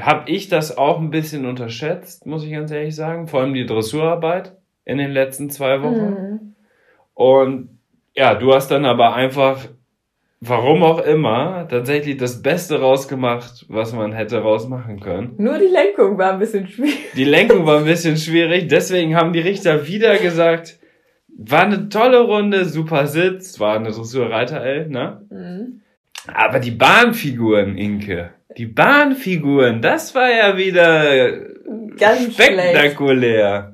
[0.00, 3.28] hab ich das auch ein bisschen unterschätzt, muss ich ganz ehrlich sagen.
[3.28, 6.10] Vor allem die Dressurarbeit in den letzten zwei Wochen.
[6.10, 6.54] Mhm.
[7.14, 7.73] Und
[8.14, 9.58] ja, du hast dann aber einfach,
[10.40, 15.34] warum auch immer, tatsächlich das Beste rausgemacht, was man hätte rausmachen können.
[15.38, 17.12] nur die Lenkung war ein bisschen schwierig.
[17.16, 20.78] Die Lenkung war ein bisschen schwierig, deswegen haben die Richter wieder gesagt,
[21.36, 25.26] war eine tolle Runde, super Sitz, war eine Dressurreiter L, ne?
[25.30, 25.80] Mhm.
[26.32, 31.54] Aber die Bahnfiguren, Inke, die Bahnfiguren, das war ja wieder
[31.98, 33.73] Ganz schlecht.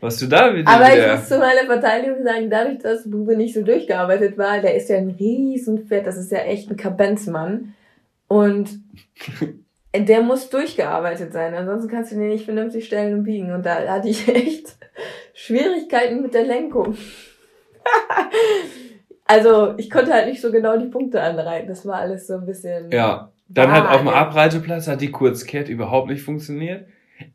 [0.00, 0.70] Was du da wieder.
[0.70, 4.74] Aber ich muss zu meiner Verteidigung sagen, dadurch, dass Bube nicht so durchgearbeitet war, der
[4.74, 7.74] ist ja ein Riesenpferd, das ist ja echt ein Kabenzmann.
[8.28, 8.80] Und
[9.94, 13.52] der muss durchgearbeitet sein, ansonsten kannst du den nicht vernünftig stellen und biegen.
[13.52, 14.76] Und da hatte ich echt
[15.34, 16.96] Schwierigkeiten mit der Lenkung.
[19.26, 21.68] also ich konnte halt nicht so genau die Punkte anreihen.
[21.68, 22.90] Das war alles so ein bisschen.
[22.90, 23.32] Ja.
[23.48, 24.08] Dann hat auf dem.
[24.08, 26.86] Abreiteplatz hat die Kurzkehrt überhaupt nicht funktioniert.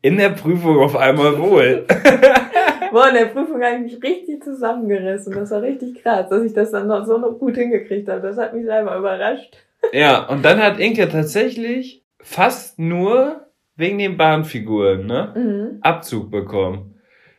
[0.02, 1.86] In der Prüfung auf einmal wohl.
[2.92, 5.34] Boah, in der Prüfung habe ich mich richtig zusammengerissen.
[5.34, 8.22] Das war richtig krass, dass ich das dann noch so noch gut hingekriegt habe.
[8.22, 9.56] Das hat mich selber überrascht.
[9.92, 13.46] ja, und dann hat Inke tatsächlich fast nur
[13.76, 15.32] wegen den Bahnfiguren, ne?
[15.36, 15.78] Mhm.
[15.82, 16.94] Abzug bekommen.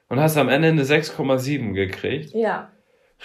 [0.10, 2.34] Und hast am Ende eine 6,7 gekriegt.
[2.34, 2.72] Ja.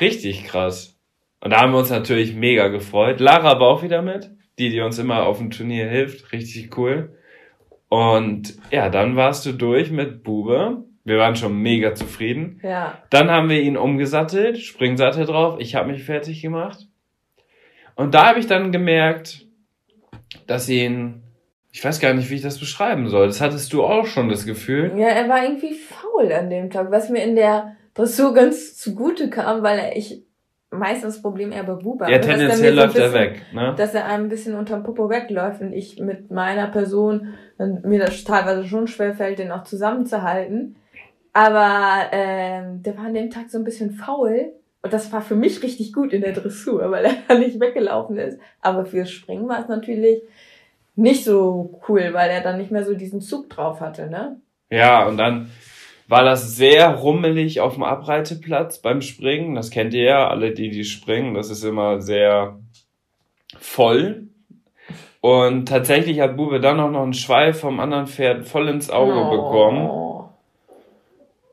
[0.00, 0.98] Richtig krass.
[1.40, 3.20] Und da haben wir uns natürlich mega gefreut.
[3.20, 6.32] Lara war auch wieder mit, die, die uns immer auf dem Turnier hilft.
[6.32, 7.16] Richtig cool.
[7.92, 10.82] Und ja, dann warst du durch mit Bube.
[11.04, 12.58] Wir waren schon mega zufrieden.
[12.62, 12.96] Ja.
[13.10, 15.56] Dann haben wir ihn umgesattelt, Springsattel drauf.
[15.58, 16.88] Ich habe mich fertig gemacht.
[17.94, 19.44] Und da habe ich dann gemerkt,
[20.46, 21.22] dass ihn,
[21.70, 23.26] ich weiß gar nicht, wie ich das beschreiben soll.
[23.26, 24.94] Das hattest du auch schon das Gefühl.
[24.96, 29.28] Ja, er war irgendwie faul an dem Tag, was mir in der Dressur ganz zugute
[29.28, 30.22] kam, weil er, ich
[30.72, 32.08] meistens das Problem eher bei Buba.
[32.08, 33.42] Ja, tendenziell läuft er bisschen- weg.
[33.52, 33.74] Ne?
[33.76, 38.24] Dass er einem ein bisschen unterm Popo wegläuft und ich mit meiner Person mir das
[38.24, 40.76] teilweise schon schwer fällt, den auch zusammenzuhalten.
[41.32, 44.52] Aber ähm, der war an dem Tag so ein bisschen faul.
[44.84, 48.16] Und das war für mich richtig gut in der Dressur, weil er dann nicht weggelaufen
[48.18, 48.38] ist.
[48.60, 50.22] Aber fürs Springen war es natürlich
[50.96, 54.40] nicht so cool, weil er dann nicht mehr so diesen Zug drauf hatte, ne?
[54.70, 55.50] Ja, und dann
[56.12, 59.54] war das sehr rummelig auf dem Abreiteplatz beim Springen.
[59.54, 61.32] Das kennt ihr ja, alle, die die springen.
[61.32, 62.58] Das ist immer sehr
[63.58, 64.24] voll.
[65.22, 69.14] Und tatsächlich hat Bube dann auch noch einen Schweif vom anderen Pferd voll ins Auge
[69.14, 69.30] Oh.
[69.30, 70.28] bekommen.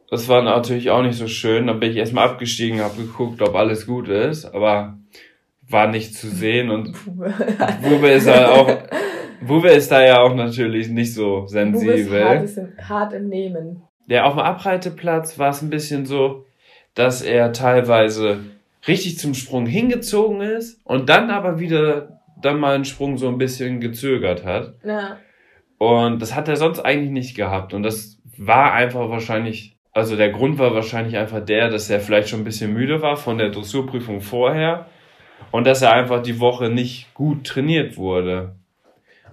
[0.10, 1.68] Das war natürlich auch nicht so schön.
[1.68, 4.98] Dann bin ich erstmal abgestiegen, habe geguckt, ob alles gut ist, aber
[5.70, 6.98] war nicht zu sehen und
[7.82, 8.68] Bube ist halt auch,
[9.40, 12.04] Bube ist da ja auch natürlich nicht so sensibel.
[12.04, 13.84] Bube ist hart, ist hart im Nehmen.
[14.10, 16.46] Ja, auf dem Abreiteplatz war es ein bisschen so,
[16.96, 18.40] dass er teilweise
[18.88, 23.38] richtig zum Sprung hingezogen ist und dann aber wieder dann mal einen Sprung so ein
[23.38, 24.74] bisschen gezögert hat.
[24.84, 25.18] Ja.
[25.78, 27.74] Und das hat er sonst eigentlich nicht gehabt.
[27.76, 32.30] Und das war einfach wahrscheinlich, also der Grund war wahrscheinlich einfach der, dass er vielleicht
[32.30, 34.88] schon ein bisschen müde war von der Dressurprüfung vorher
[35.52, 38.56] und dass er einfach die Woche nicht gut trainiert wurde.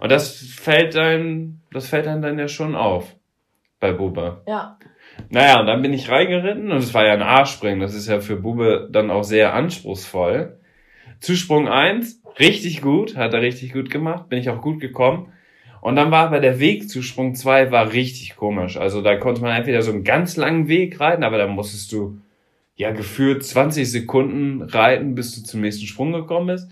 [0.00, 3.15] Und das fällt dann, das fällt dann dann ja schon auf
[3.80, 4.42] bei Bube.
[4.46, 4.78] Ja.
[5.30, 7.80] Naja, und dann bin ich reingeritten und es war ja ein A-Springen.
[7.80, 10.58] Das ist ja für Bube dann auch sehr anspruchsvoll.
[11.20, 15.32] Zusprung eins richtig gut, hat er richtig gut gemacht, bin ich auch gut gekommen.
[15.80, 18.76] Und dann war aber der Weg zu Sprung zwei war richtig komisch.
[18.76, 22.18] Also da konnte man entweder so einen ganz langen Weg reiten, aber da musstest du
[22.74, 26.70] ja gefühlt 20 Sekunden reiten, bis du zum nächsten Sprung gekommen bist.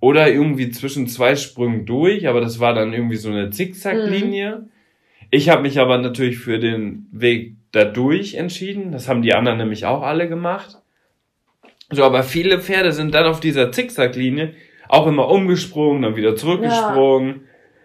[0.00, 4.58] Oder irgendwie zwischen zwei Sprüngen durch, aber das war dann irgendwie so eine Zickzacklinie.
[4.58, 4.71] Mhm.
[5.34, 8.92] Ich habe mich aber natürlich für den Weg dadurch entschieden.
[8.92, 10.76] Das haben die anderen nämlich auch alle gemacht.
[11.90, 14.52] So, aber viele Pferde sind dann auf dieser Zickzacklinie
[14.88, 17.28] auch immer umgesprungen, dann wieder zurückgesprungen.
[17.28, 17.40] Ja.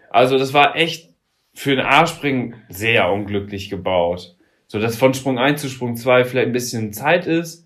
[0.10, 1.14] Also das war echt
[1.54, 4.36] für den A-Springen sehr unglücklich gebaut.
[4.68, 7.66] So dass von Sprung 1 zu Sprung 2 vielleicht ein bisschen Zeit ist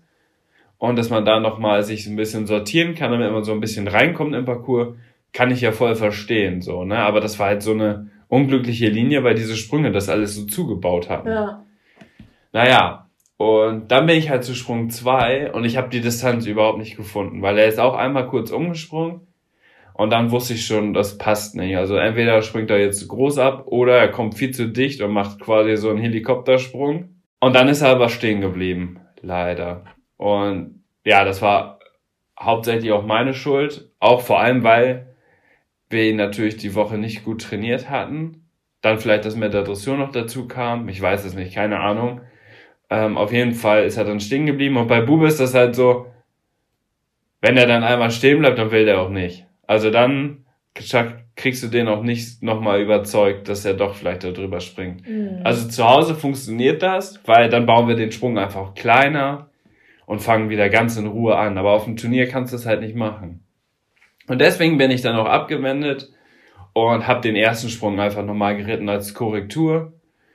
[0.78, 3.88] und dass man da nochmal sich ein bisschen sortieren kann, damit man so ein bisschen
[3.88, 4.94] reinkommt im Parcours,
[5.32, 6.98] kann ich ja voll verstehen, so, ne?
[6.98, 11.10] Aber das war halt so eine unglückliche Linie, weil diese Sprünge das alles so zugebaut
[11.10, 11.28] hatten.
[11.28, 11.66] Ja.
[12.52, 16.78] Naja, und dann bin ich halt zu Sprung 2 und ich habe die Distanz überhaupt
[16.78, 19.26] nicht gefunden, weil er ist auch einmal kurz umgesprungen
[19.92, 21.76] und dann wusste ich schon, das passt nicht.
[21.76, 25.38] Also entweder springt er jetzt groß ab oder er kommt viel zu dicht und macht
[25.38, 27.16] quasi so einen Helikoptersprung.
[27.38, 29.84] Und dann ist er aber stehen geblieben, leider.
[30.16, 31.80] Und ja, das war
[32.40, 33.90] hauptsächlich auch meine Schuld.
[34.00, 35.11] Auch vor allem, weil
[35.92, 38.48] wir ihn natürlich die Woche nicht gut trainiert hatten.
[38.80, 40.88] Dann vielleicht das mit der Dressur noch dazu kam.
[40.88, 42.22] Ich weiß es nicht, keine Ahnung.
[42.90, 44.76] Ähm, auf jeden Fall ist er dann stehen geblieben.
[44.76, 46.06] Und bei Bube ist das halt so,
[47.40, 49.46] wenn er dann einmal stehen bleibt, dann will der auch nicht.
[49.66, 50.44] Also dann
[51.36, 55.08] kriegst du den auch nicht nochmal überzeugt, dass er doch vielleicht da drüber springt.
[55.08, 55.40] Mhm.
[55.44, 59.50] Also zu Hause funktioniert das, weil dann bauen wir den Sprung einfach kleiner
[60.06, 61.58] und fangen wieder ganz in Ruhe an.
[61.58, 63.44] Aber auf dem Turnier kannst du das halt nicht machen.
[64.28, 66.10] Und deswegen bin ich dann auch abgewendet
[66.72, 69.92] und habe den ersten Sprung einfach nochmal geritten als Korrektur.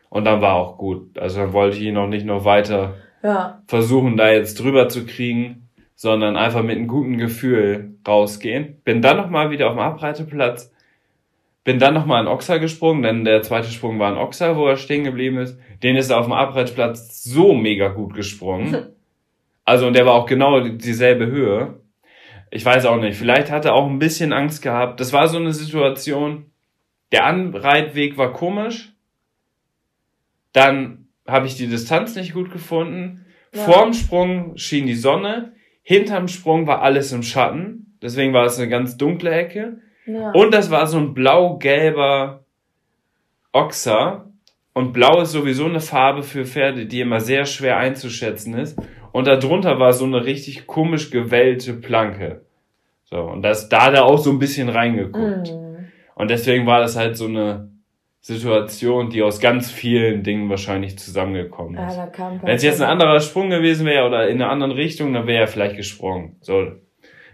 [0.10, 1.18] Und dann war auch gut.
[1.18, 3.62] Also dann wollte ich ihn auch nicht noch weiter ja.
[3.68, 8.80] versuchen, da jetzt drüber zu kriegen sondern einfach mit einem guten Gefühl rausgehen.
[8.86, 10.72] Bin dann nochmal wieder auf dem Abreiteplatz,
[11.64, 14.78] bin dann nochmal in Oxa gesprungen, denn der zweite Sprung war in Oxa, wo er
[14.78, 15.60] stehen geblieben ist.
[15.82, 18.88] Den ist er auf dem Abreiteplatz so mega gut gesprungen.
[19.70, 21.82] Also, und der war auch genau dieselbe Höhe.
[22.50, 25.00] Ich weiß auch nicht, vielleicht hat er auch ein bisschen Angst gehabt.
[25.00, 26.52] Das war so eine Situation,
[27.12, 28.94] der Anreitweg war komisch.
[30.54, 33.26] Dann habe ich die Distanz nicht gut gefunden.
[33.54, 33.64] Ja.
[33.64, 35.54] Vorm Sprung schien die Sonne.
[35.84, 37.98] Hinterm Sprung war alles im Schatten.
[38.02, 39.82] Deswegen war es eine ganz dunkle Ecke.
[40.06, 40.32] Ja.
[40.32, 42.46] Und das war so ein blau-gelber
[43.52, 44.32] Ochser.
[44.74, 48.80] Und blau ist sowieso eine Farbe für Pferde, die immer sehr schwer einzuschätzen ist.
[49.18, 52.46] Und darunter war so eine richtig komisch gewellte Planke.
[53.06, 55.52] So, und das, da hat er auch so ein bisschen reingeguckt.
[55.52, 55.88] Mm.
[56.14, 57.72] Und deswegen war das halt so eine
[58.22, 61.98] Situation, die aus ganz vielen Dingen wahrscheinlich zusammengekommen ist.
[61.98, 62.12] Ah,
[62.44, 65.42] Wenn es jetzt ein anderer Sprung gewesen wäre oder in einer anderen Richtung, dann wäre
[65.42, 66.36] er vielleicht gesprungen.
[66.42, 66.74] So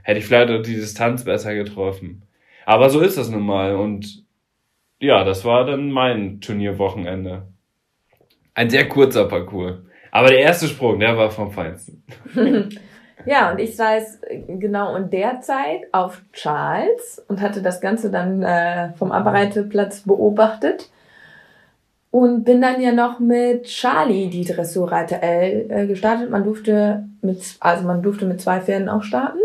[0.04, 2.24] hätte ich vielleicht auch die Distanz besser getroffen.
[2.66, 4.24] Aber so ist das nun mal und
[5.00, 7.50] ja, das war dann mein Turnierwochenende.
[8.54, 9.80] Ein sehr kurzer Parcours.
[10.14, 12.04] Aber der erste Sprung, der war vom Feinsten.
[13.26, 18.44] ja, und ich saß genau in der Zeit auf Charles und hatte das Ganze dann
[18.44, 20.92] äh, vom Abreiteplatz beobachtet.
[22.12, 26.30] Und bin dann ja noch mit Charlie die Dressurreiter L äh, gestartet.
[26.30, 29.40] Man durfte mit, also man durfte mit zwei Pferden auch starten.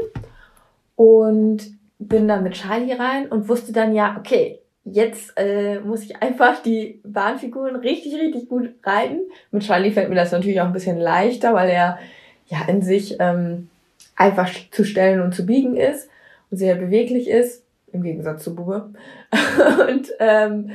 [0.97, 1.63] Und
[1.99, 4.61] bin dann mit Charlie rein und wusste dann ja, okay,
[4.93, 9.21] jetzt äh, muss ich einfach die Bahnfiguren richtig, richtig gut reiten.
[9.51, 11.99] Mit Charlie fällt mir das natürlich auch ein bisschen leichter, weil er
[12.47, 13.69] ja in sich ähm,
[14.17, 16.09] einfach zu stellen und zu biegen ist
[16.51, 18.91] und sehr beweglich ist, im Gegensatz zu Bube.
[19.89, 20.71] und ähm,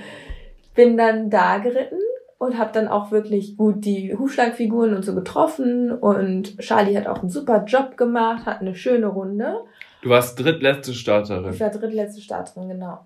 [0.75, 1.99] bin dann da geritten
[2.37, 7.19] und habe dann auch wirklich gut die Hufschlagfiguren und so getroffen und Charlie hat auch
[7.19, 9.61] einen super Job gemacht, hat eine schöne Runde.
[10.01, 11.53] Du warst drittletzte Starterin.
[11.53, 12.99] Ich war drittletzte Starterin, genau.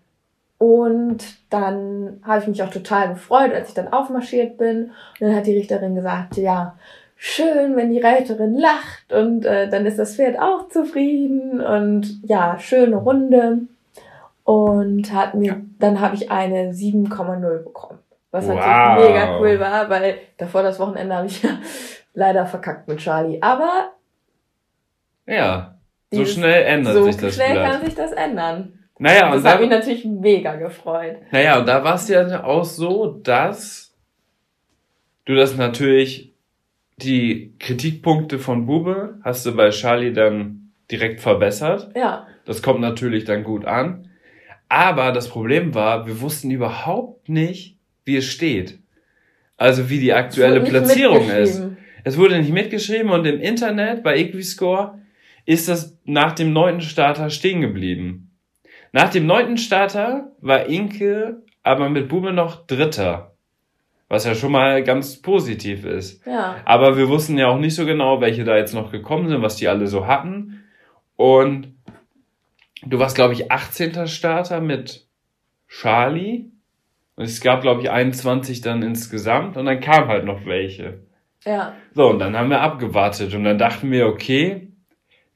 [0.57, 4.91] Und dann habe ich mich auch total gefreut, als ich dann aufmarschiert bin.
[5.19, 6.75] Und dann hat die Richterin gesagt, ja,
[7.15, 12.57] schön, wenn die Reiterin lacht und äh, dann ist das Pferd auch zufrieden und ja,
[12.59, 13.61] schöne Runde.
[14.43, 17.99] Und hat mir, dann habe ich eine 7,0 bekommen.
[18.31, 18.55] Was wow.
[18.55, 21.49] natürlich mega cool war, weil davor das Wochenende habe ich ja
[22.13, 23.41] leider verkackt mit Charlie.
[23.41, 23.91] Aber
[25.25, 25.75] ja,
[26.11, 27.35] so schnell ändert so sich das.
[27.35, 27.71] So schnell Blatt.
[27.71, 28.76] kann sich das ändern.
[28.99, 31.17] Naja, und das hat mich natürlich mega gefreut.
[31.31, 33.95] Naja, und da war es ja auch so, dass
[35.25, 36.33] du das natürlich,
[36.97, 41.91] die Kritikpunkte von Bube hast du bei Charlie dann direkt verbessert.
[41.95, 42.27] Ja.
[42.45, 44.09] Das kommt natürlich dann gut an.
[44.69, 48.79] Aber das Problem war, wir wussten überhaupt nicht, wie es steht.
[49.57, 51.61] Also wie die aktuelle Platzierung ist.
[52.03, 54.99] Es wurde nicht mitgeschrieben und im Internet bei Equiscore
[55.45, 58.26] ist das nach dem neunten Starter stehen geblieben.
[58.91, 63.33] Nach dem neunten Starter war Inke aber mit Bube noch Dritter.
[64.09, 66.25] Was ja schon mal ganz positiv ist.
[66.25, 66.55] Ja.
[66.63, 69.57] Aber wir wussten ja auch nicht so genau, welche da jetzt noch gekommen sind, was
[69.57, 70.63] die alle so hatten.
[71.17, 71.75] Und
[72.83, 74.07] du warst, glaube ich, 18.
[74.07, 75.07] Starter mit
[75.67, 76.45] Charlie.
[77.17, 79.57] Und es gab, glaube ich, 21 dann insgesamt.
[79.57, 81.01] Und dann kamen halt noch welche.
[81.43, 81.73] Ja.
[81.93, 83.33] So, und dann haben wir abgewartet.
[83.33, 84.71] Und dann dachten wir, okay,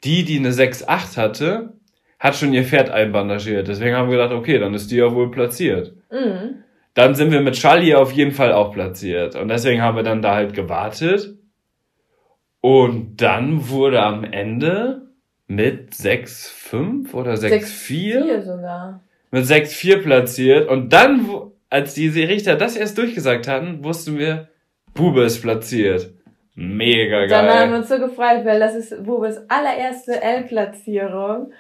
[0.06, 1.74] die, die eine 6-8 hatte,
[2.22, 3.68] hat schon ihr Pferd einbandagiert.
[3.68, 5.94] Deswegen haben wir gedacht, okay, dann ist die ja wohl platziert.
[6.12, 6.64] Mhm.
[6.94, 9.36] Dann sind wir mit Charlie auf jeden Fall auch platziert.
[9.36, 11.36] Und deswegen haben wir dann da halt gewartet.
[12.60, 15.08] Und dann wurde am Ende
[15.48, 19.02] mit 6-5 oder 6-4 sogar.
[19.32, 20.70] Mit 6-4 platziert.
[20.70, 21.28] Und dann,
[21.72, 24.50] als die Richter das erst durchgesagt hatten, wussten wir,
[24.94, 26.14] Bube ist platziert.
[26.54, 27.30] Mega geil.
[27.30, 31.52] Dann haben wir uns so gefreut, weil das ist Bubes allererste L-Platzierung.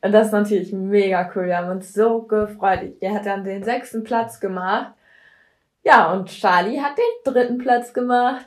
[0.00, 1.46] Und das ist natürlich mega cool.
[1.46, 2.92] Wir haben uns so gefreut.
[3.00, 4.92] Er hat dann den sechsten Platz gemacht.
[5.82, 8.46] Ja, und Charlie hat den dritten Platz gemacht.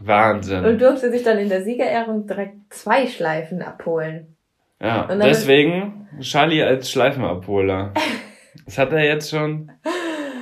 [0.00, 0.64] Wahnsinn.
[0.64, 4.36] Und durfte sich dann in der Siegerehrung direkt zwei Schleifen abholen.
[4.80, 7.92] Ja, deswegen Charlie als Schleifenabholer.
[8.64, 9.70] das hat er jetzt schon,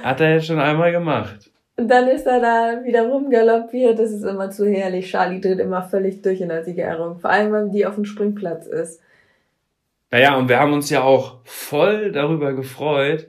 [0.03, 1.51] hat er jetzt schon einmal gemacht.
[1.77, 3.99] Und dann ist er da wieder rumgaloppiert.
[3.99, 5.11] Das ist immer zu herrlich.
[5.11, 7.19] Charlie dreht immer völlig durch in der Siegerehrung.
[7.19, 9.01] Vor allem, wenn die auf dem Springplatz ist.
[10.11, 13.29] Naja, und wir haben uns ja auch voll darüber gefreut,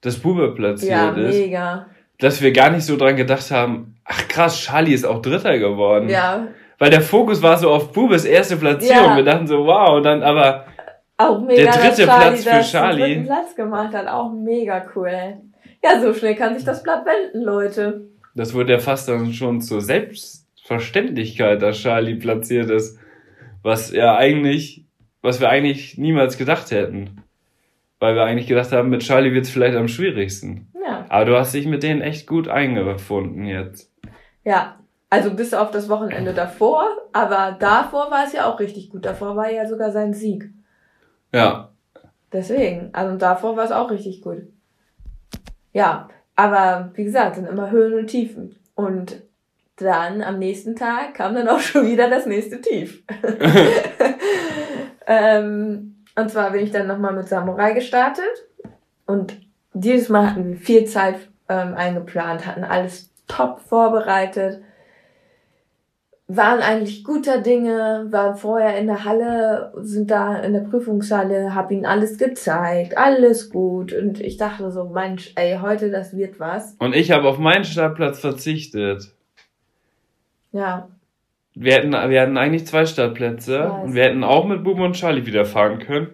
[0.00, 1.36] dass Bube platziert ja, ist.
[1.36, 1.86] Ja, mega.
[2.18, 6.08] Dass wir gar nicht so dran gedacht haben, ach krass, Charlie ist auch Dritter geworden.
[6.08, 6.48] Ja.
[6.78, 9.10] Weil der Fokus war so auf Bubes erste Platzierung.
[9.10, 9.16] Ja.
[9.16, 10.66] Wir dachten so, wow, und dann aber
[11.18, 13.02] auch mega, der dritte Platz für Charlie.
[13.02, 15.36] Den dritten Platz gemacht hat, auch mega cool.
[15.82, 18.08] Ja, so schnell kann sich das Blatt wenden, Leute.
[18.34, 22.98] Das wurde ja fast dann schon zur Selbstverständlichkeit, dass Charlie platziert ist.
[23.62, 24.86] Was ja eigentlich
[25.22, 27.22] was wir eigentlich niemals gedacht hätten.
[27.98, 30.68] Weil wir eigentlich gedacht haben, mit Charlie wird es vielleicht am schwierigsten.
[30.82, 31.04] Ja.
[31.08, 33.92] Aber du hast dich mit denen echt gut eingefunden jetzt.
[34.42, 34.78] Ja,
[35.10, 39.04] also bis auf das Wochenende davor, aber davor war es ja auch richtig gut.
[39.04, 40.48] Davor war ja sogar sein Sieg.
[41.34, 41.72] Ja.
[42.32, 44.44] Deswegen, also davor war es auch richtig gut.
[45.72, 48.56] Ja, aber wie gesagt, sind immer Höhen und Tiefen.
[48.74, 49.22] Und
[49.76, 53.02] dann am nächsten Tag kam dann auch schon wieder das nächste Tief.
[55.10, 58.48] Ähm, und zwar bin ich dann nochmal mit Samurai gestartet.
[59.06, 59.40] Und
[59.74, 61.16] dieses Mal hatten wir viel Zeit
[61.48, 64.62] ähm, eingeplant, hatten alles top vorbereitet,
[66.28, 71.72] waren eigentlich guter Dinge, waren vorher in der Halle, sind da in der Prüfungshalle, hab
[71.72, 73.92] ihnen alles gezeigt, alles gut.
[73.92, 76.76] Und ich dachte so, Mensch, ey, heute das wird was.
[76.78, 79.12] Und ich habe auf meinen Startplatz verzichtet.
[80.52, 80.88] Ja,
[81.62, 85.26] wir hätten, wir hatten eigentlich zwei Startplätze und wir hätten auch mit Buben und Charlie
[85.26, 86.08] wieder fahren können.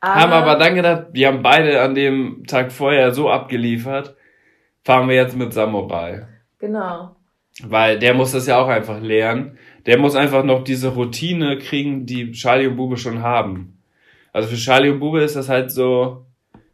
[0.00, 4.16] Aber haben aber dann gedacht, wir haben beide an dem Tag vorher so abgeliefert,
[4.82, 6.26] fahren wir jetzt mit Samurai.
[6.58, 7.16] Genau.
[7.64, 9.58] Weil der muss das ja auch einfach lernen.
[9.84, 13.82] Der muss einfach noch diese Routine kriegen, die Charlie und Bube schon haben.
[14.32, 16.24] Also für Charlie und Bube ist das halt so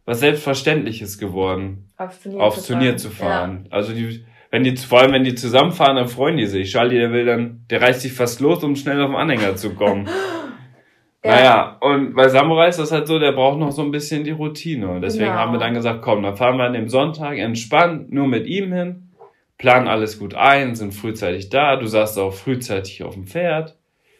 [0.05, 2.97] was Selbstverständliches geworden, aufs Turnier, aufs zu, Turnier fahren.
[2.97, 3.67] zu fahren.
[3.69, 3.71] Ja.
[3.75, 6.71] Also die, wenn die, vor allem wenn die zusammenfahren, dann freuen die sich.
[6.71, 9.73] Charlie, der will dann, der reißt sich fast los, um schnell auf den Anhänger zu
[9.73, 10.05] kommen.
[11.25, 11.31] ja.
[11.31, 14.29] Naja, und bei Samurai ist das halt so, der braucht noch so ein bisschen die
[14.29, 14.89] Routine.
[14.89, 15.39] Und deswegen genau.
[15.39, 18.71] haben wir dann gesagt, komm, dann fahren wir an dem Sonntag entspannt nur mit ihm
[18.71, 19.09] hin,
[19.57, 21.75] planen alles gut ein, sind frühzeitig da.
[21.75, 23.75] Du saßt auch frühzeitig auf dem Pferd.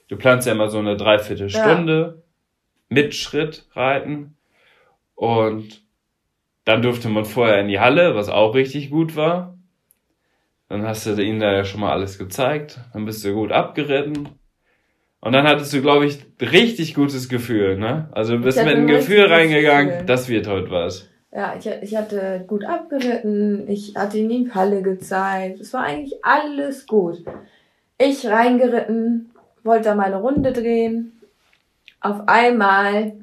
[0.07, 2.23] Du planst ja immer so eine Dreiviertelstunde ja.
[2.89, 4.35] mit Schritt reiten.
[5.13, 5.83] Und
[6.65, 9.52] dann durfte man vorher in die Halle, was auch richtig gut war.
[10.73, 12.79] Dann hast du ihnen da ja schon mal alles gezeigt.
[12.93, 14.29] Dann bist du gut abgeritten.
[15.19, 18.09] Und dann hattest du, glaube ich, richtig gutes Gefühl, ne?
[18.11, 20.05] Also du bist mit einem Gefühl reingegangen, Gefühl.
[20.07, 21.07] das wird heute was.
[21.31, 25.59] Ja, ich, ich hatte gut abgeritten, ich hatte ihm die Halle gezeigt.
[25.59, 27.23] Es war eigentlich alles gut.
[27.99, 29.29] Ich reingeritten,
[29.63, 31.21] wollte da meine Runde drehen.
[32.01, 33.13] Auf einmal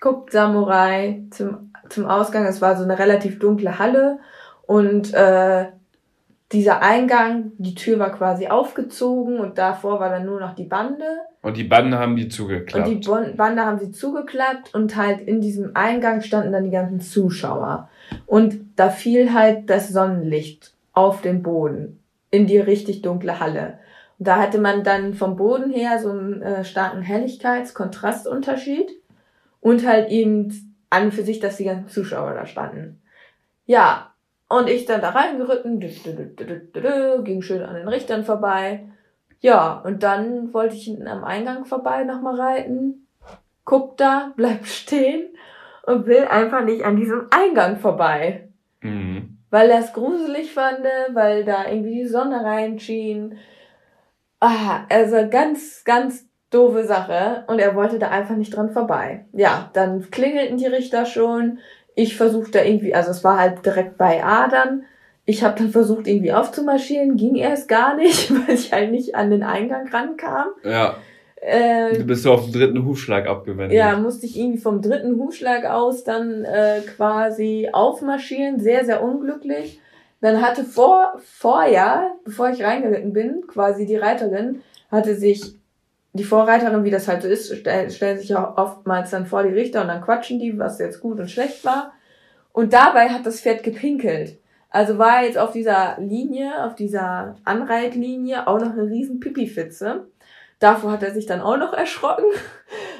[0.00, 2.46] guckt Samurai zum, zum Ausgang.
[2.46, 4.18] Es war so eine relativ dunkle Halle
[4.66, 5.66] und äh,
[6.52, 11.04] dieser Eingang, die Tür war quasi aufgezogen und davor war dann nur noch die Bande.
[11.42, 12.88] Und die Bande haben die zugeklappt.
[12.88, 17.00] Und die Bande haben sie zugeklappt und halt in diesem Eingang standen dann die ganzen
[17.00, 17.88] Zuschauer.
[18.26, 22.00] Und da fiel halt das Sonnenlicht auf den Boden
[22.30, 23.78] in die richtig dunkle Halle.
[24.18, 28.90] Und da hatte man dann vom Boden her so einen äh, starken Helligkeits-Kontrastunterschied
[29.60, 33.02] und halt eben an für sich, dass die ganzen Zuschauer da standen.
[33.64, 34.11] Ja,
[34.52, 35.80] und ich dann da reingeritten,
[37.24, 38.86] ging schön an den Richtern vorbei.
[39.40, 43.06] Ja, und dann wollte ich hinten am Eingang vorbei nochmal reiten.
[43.64, 45.28] Guck da, bleib stehen
[45.86, 48.48] und will einfach nicht an diesem Eingang vorbei.
[48.82, 49.38] Mhm.
[49.50, 50.80] Weil er es gruselig fand,
[51.12, 53.38] weil da irgendwie die Sonne reinschien.
[54.38, 57.44] Ah, also ganz, ganz doofe Sache.
[57.46, 59.24] Und er wollte da einfach nicht dran vorbei.
[59.32, 61.58] Ja, dann klingelten die Richter schon
[61.94, 64.84] ich versuchte irgendwie, also es war halt direkt bei Adern.
[65.24, 69.30] Ich habe dann versucht, irgendwie aufzumarschieren, ging erst gar nicht, weil ich halt nicht an
[69.30, 70.48] den Eingang rankam.
[70.64, 70.96] Ja.
[71.36, 73.76] Äh, du bist so auf den dritten Hufschlag abgewendet.
[73.76, 79.80] Ja, musste ich irgendwie vom dritten Hufschlag aus dann äh, quasi aufmarschieren, sehr, sehr unglücklich.
[80.20, 85.56] Dann hatte vor, vorher, bevor ich reingeritten bin, quasi die Reiterin, hatte sich
[86.14, 89.54] die Vorreiterin, wie das halt so ist, stell, stellen sich ja oftmals dann vor die
[89.54, 91.92] Richter und dann quatschen die, was jetzt gut und schlecht war.
[92.52, 94.38] Und dabei hat das Pferd gepinkelt.
[94.68, 100.06] Also war jetzt auf dieser Linie, auf dieser Anreitlinie auch noch eine riesen Pipifitze.
[100.58, 102.24] Davor hat er sich dann auch noch erschrocken.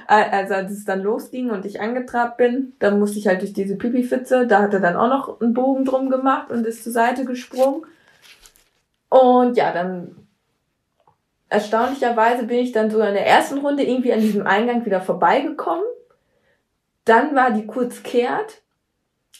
[0.08, 3.76] Also als es dann losging und ich angetrabt bin, dann musste ich halt durch diese
[3.76, 4.48] Pipifitze.
[4.48, 7.86] Da hat er dann auch noch einen Bogen drum gemacht und ist zur Seite gesprungen.
[9.08, 10.21] Und ja, dann
[11.52, 15.84] erstaunlicherweise bin ich dann sogar in der ersten Runde irgendwie an diesem Eingang wieder vorbeigekommen.
[17.04, 18.62] Dann war die kurz kehrt.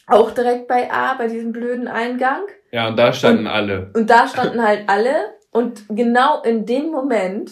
[0.05, 2.41] Auch direkt bei A, bei diesem blöden Eingang.
[2.71, 3.91] Ja, und da standen und, alle.
[3.93, 5.33] Und da standen halt alle.
[5.51, 7.51] Und genau in dem Moment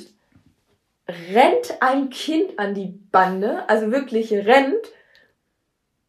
[1.33, 4.91] rennt ein Kind an die Bande, also wirklich rennt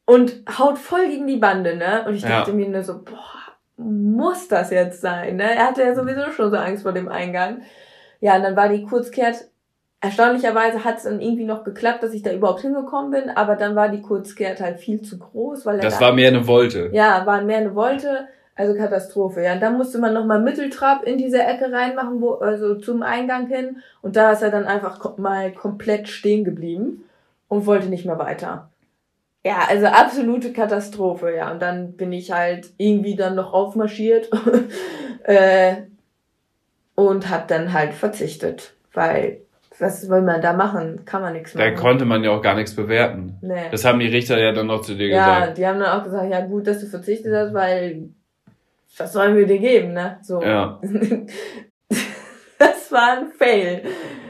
[0.04, 2.04] und haut voll gegen die Bande, ne?
[2.06, 2.56] Und ich dachte ja.
[2.56, 5.54] mir nur so, boah, muss das jetzt sein, ne?
[5.54, 7.62] Er hatte ja sowieso schon so Angst vor dem Eingang.
[8.22, 9.48] Ja, und dann war die Kurzkehrt.
[10.00, 13.76] Erstaunlicherweise hat es dann irgendwie noch geklappt, dass ich da überhaupt hingekommen bin, aber dann
[13.76, 16.90] war die Kurzkehrt halt viel zu groß, weil er Das war mehr eine Wolte.
[16.92, 19.42] Ja, war mehr eine Wolte, also Katastrophe.
[19.42, 23.48] Ja, und dann musste man nochmal Mitteltrab in diese Ecke reinmachen, wo, also zum Eingang
[23.48, 27.04] hin, und da ist er dann einfach mal komplett stehen geblieben
[27.48, 28.70] und wollte nicht mehr weiter.
[29.44, 31.50] Ja, also absolute Katastrophe, ja.
[31.50, 34.30] Und dann bin ich halt irgendwie dann noch aufmarschiert.
[35.24, 35.74] äh,
[36.94, 39.42] und habe dann halt verzichtet, weil
[39.78, 41.04] was will man da machen?
[41.04, 41.74] Kann man nichts machen.
[41.74, 43.36] Da konnte man ja auch gar nichts bewerten.
[43.40, 43.68] Nee.
[43.70, 45.46] Das haben die Richter ja dann noch zu dir ja, gesagt.
[45.46, 48.10] Ja, die haben dann auch gesagt, ja gut, dass du verzichtet hast, weil
[48.96, 50.18] was sollen wir dir geben, ne?
[50.22, 50.42] So.
[50.42, 50.80] Ja.
[52.58, 53.82] das war ein Fail.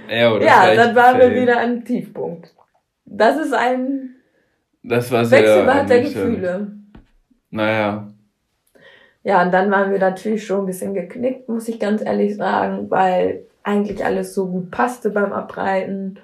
[0.08, 2.54] Ja, oder ja dann waren wir wieder am Tiefpunkt.
[3.04, 4.16] Das ist ein
[4.82, 6.72] das war sehr Wechselbad der Gefühle.
[7.50, 8.08] Naja,
[9.24, 12.90] ja, und dann waren wir natürlich schon ein bisschen geknickt, muss ich ganz ehrlich sagen,
[12.90, 16.18] weil eigentlich alles so gut passte beim Abreiten.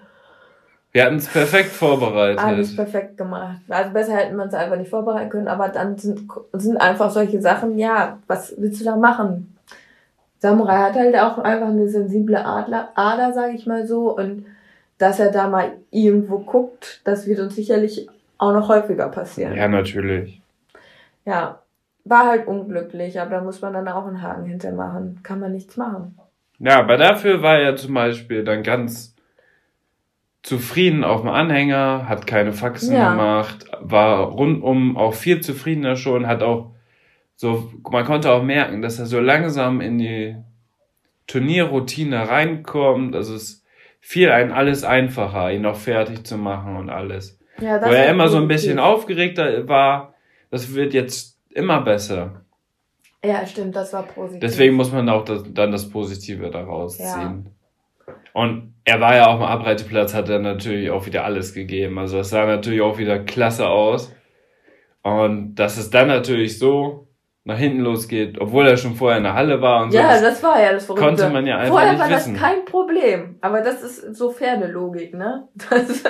[0.90, 2.40] Wir hatten es perfekt vorbereitet.
[2.42, 3.60] Alles perfekt gemacht.
[3.68, 7.40] Also besser hätten wir es einfach nicht vorbereiten können, aber dann sind, sind einfach solche
[7.40, 9.56] Sachen, ja, was willst du da machen?
[10.40, 14.46] Samurai hat halt auch einfach eine sensible Adler, Ader, sage ich mal so, und
[14.96, 19.54] dass er da mal irgendwo guckt, das wird uns sicherlich auch noch häufiger passieren.
[19.54, 20.40] Ja, natürlich.
[21.24, 21.60] Ja,
[22.08, 25.20] war halt unglücklich, aber da muss man dann auch einen Haken hintermachen.
[25.22, 26.18] Kann man nichts machen.
[26.58, 29.14] Ja, aber dafür war er zum Beispiel dann ganz
[30.42, 33.10] zufrieden auf dem Anhänger, hat keine Faxen ja.
[33.10, 36.72] gemacht, war rundum auch viel zufriedener schon, hat auch
[37.36, 40.36] so, man konnte auch merken, dass er so langsam in die
[41.28, 43.14] Turnierroutine reinkommt.
[43.14, 43.64] Also es
[44.00, 47.38] fiel einem alles einfacher, ihn auch fertig zu machen und alles.
[47.60, 50.14] Ja, das Wo er immer so ein bisschen aufgeregter war,
[50.50, 52.42] das wird jetzt immer besser.
[53.24, 54.40] Ja, stimmt, das war positiv.
[54.40, 57.14] Deswegen muss man auch das, dann das Positive daraus ja.
[57.14, 57.50] ziehen.
[58.32, 61.98] Und er war ja auf dem Abreiteplatz, hat er natürlich auch wieder alles gegeben.
[61.98, 64.14] Also es sah natürlich auch wieder klasse aus.
[65.02, 67.08] Und dass es dann natürlich so
[67.44, 69.98] nach hinten losgeht, obwohl er schon vorher in der Halle war und so.
[69.98, 71.06] Ja, das war ja das Verrückte.
[71.06, 72.34] Konnte man ja einfach vorher war wissen.
[72.34, 73.38] das kein Problem.
[73.40, 75.48] Aber das ist so Pferdelogik, ne?
[75.70, 76.04] Das,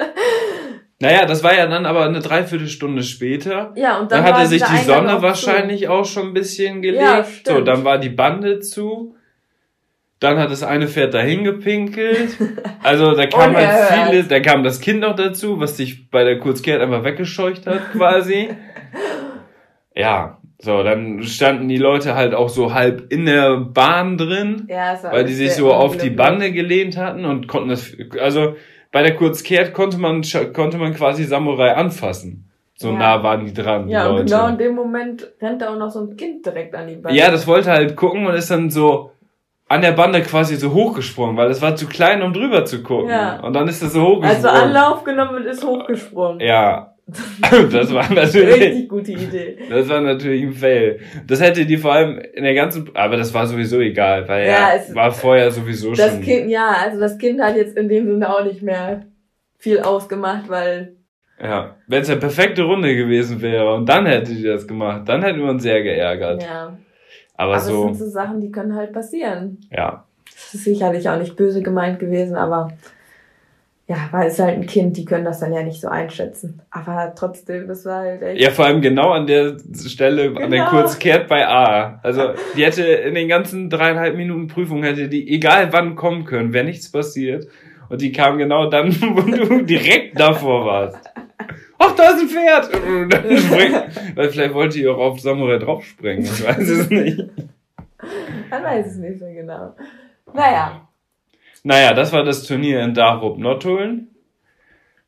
[1.01, 3.73] Naja, das war ja dann aber eine Dreiviertelstunde später.
[3.77, 7.03] Ja, und Dann dann hatte sich die Sonne auch wahrscheinlich auch schon ein bisschen gelegt.
[7.03, 9.15] Ja, so, dann war die Bande zu.
[10.19, 12.37] Dann hat das eine Pferd dahin gepinkelt.
[12.83, 14.09] Also da kam halt Unerhört.
[14.11, 17.93] viele, da kam das Kind noch dazu, was sich bei der Kurzkehrt einfach weggescheucht hat,
[17.93, 18.49] quasi.
[19.95, 24.73] ja, so, dann standen die Leute halt auch so halb in der Bahn drin, zu.
[24.73, 26.11] Ja, weil die sich so auf die.
[26.11, 28.57] Bande gelehnt hatten und konnten das, also
[28.93, 30.23] bei der Kurzkehrt konnte man,
[30.55, 32.45] konnte man quasi Samurai anfassen.
[32.75, 32.95] So Ja.
[32.99, 34.25] nah waren die dran, Ja, und Leute.
[34.27, 37.19] genau in dem Moment rennt da auch noch so ein Kind direkt an die Bande.
[37.19, 39.11] Ja, das wollte halt gucken und ist dann so
[39.69, 43.11] an der Bande quasi so hochgesprungen, weil es war zu klein, um drüber zu gucken.
[43.11, 43.41] Ja.
[43.41, 44.47] Und dann ist es so hochgesprungen.
[44.47, 46.41] Also Anlauf genommen und ist hochgesprungen.
[46.41, 46.95] Ja.
[47.73, 49.57] das war natürlich, Richtig gute Idee.
[49.71, 51.01] das war natürlich ein Fail.
[51.27, 54.73] Das hätte die vor allem in der ganzen, aber das war sowieso egal, weil Ja,
[54.77, 56.21] es- war vorher sowieso Das schon.
[56.21, 59.07] Kind, ja, also das Kind hat jetzt in dem Sinne auch nicht mehr
[59.57, 60.97] viel ausgemacht, weil
[61.43, 61.77] Ja.
[61.87, 65.39] Wenn es eine perfekte Runde gewesen wäre und dann hätte die das gemacht, dann hätten
[65.39, 66.43] wir uns sehr geärgert.
[66.43, 66.77] ja.
[67.41, 69.59] Aber, Aber es so, sind so Sachen, die können halt passieren.
[69.71, 70.05] ja.
[70.31, 72.69] Das ist sicherlich auch nicht böse gemeint gewesen, aber
[73.89, 76.61] ja, weil es halt ein Kind, die können das dann ja nicht so einschätzen.
[76.71, 78.41] Aber trotzdem, das war halt echt.
[78.41, 80.71] Ja, vor allem genau an der Stelle, an der Genau.
[80.71, 81.99] Kurzkehrt bei A.
[82.03, 86.53] Also, die hätte in den ganzen dreieinhalb Minuten Prüfung hätte die, egal wann kommen können,
[86.53, 87.47] wäre nichts passiert.
[87.89, 91.11] Und die kam genau dann, wo du direkt davor warst.
[91.79, 92.71] Ach, da ist ein Pferd!
[94.17, 97.19] Weil vielleicht wollte die auch auf Samurai draufspringen, ich weiß es nicht.
[98.51, 99.75] Man weiß es nicht so genau.
[100.35, 100.88] Naja,
[101.65, 104.09] Naja, das war das Turnier in Darup Nottuln.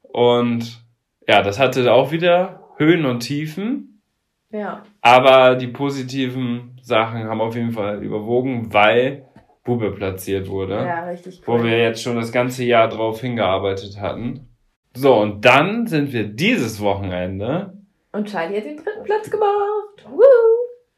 [0.03, 0.83] Und
[1.29, 4.03] ja, das hatte auch wieder Höhen und Tiefen.
[4.51, 4.83] ja.
[5.03, 9.27] Aber die positiven Sachen haben auf jeden Fall überwogen, weil
[9.65, 10.75] Bube platziert wurde.
[10.75, 11.65] Ja, richtig Wo cool.
[11.65, 14.49] wir jetzt schon das ganze Jahr drauf hingearbeitet hatten.
[14.95, 17.75] So, und dann sind wir dieses Wochenende
[18.13, 20.05] Und Charlie hat den dritten Platz gemacht.
[20.11, 20.23] Woo!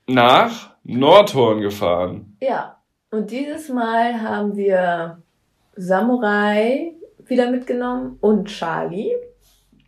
[0.09, 2.36] nach Nordhorn gefahren.
[2.40, 2.78] Ja.
[3.11, 5.21] Und dieses Mal haben wir
[5.82, 6.92] Samurai
[7.26, 9.10] wieder mitgenommen und Charlie.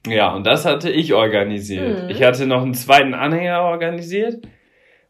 [0.06, 2.04] Ja, und das hatte ich organisiert.
[2.04, 2.10] Mhm.
[2.10, 4.46] Ich hatte noch einen zweiten Anhänger organisiert,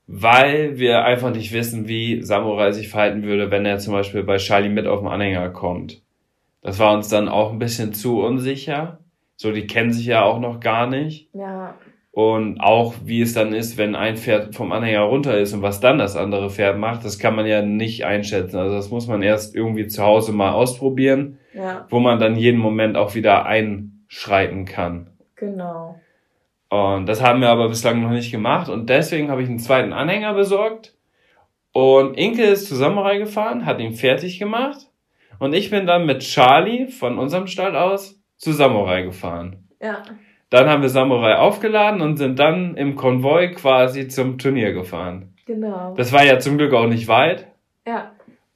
[0.07, 4.37] weil wir einfach nicht wissen, wie Samurai sich verhalten würde, wenn er zum Beispiel bei
[4.37, 6.03] Charlie mit auf den Anhänger kommt.
[6.62, 9.01] Das war uns dann auch ein bisschen zu unsicher.
[9.37, 11.28] So, die kennen sich ja auch noch gar nicht.
[11.35, 11.74] Ja.
[12.15, 15.81] Und auch wie es dann ist, wenn ein Pferd vom Anhänger runter ist und was
[15.81, 18.57] dann das andere Pferd macht, das kann man ja nicht einschätzen.
[18.57, 22.61] Also das muss man erst irgendwie zu Hause mal ausprobieren, Ja, wo man dann jeden
[22.61, 25.11] Moment auch wieder einschreiten kann.
[25.35, 25.99] genau.
[26.71, 29.93] Und das haben wir aber bislang noch nicht gemacht und deswegen habe ich einen zweiten
[29.93, 30.97] Anhänger besorgt.
[31.73, 34.89] Und Inke ist zu Samurai gefahren, hat ihn fertig gemacht
[35.39, 39.69] und ich bin dann mit Charlie von unserem Stall aus zu Samurai gefahren.
[39.81, 40.03] Ja.
[40.51, 45.35] Dann haben wir Samurai aufgeladen und sind dann im Konvoi quasi zum Turnier gefahren.
[45.47, 45.95] Genau.
[45.97, 47.47] Das war ja zum Glück auch nicht weit
[47.87, 48.13] Ja.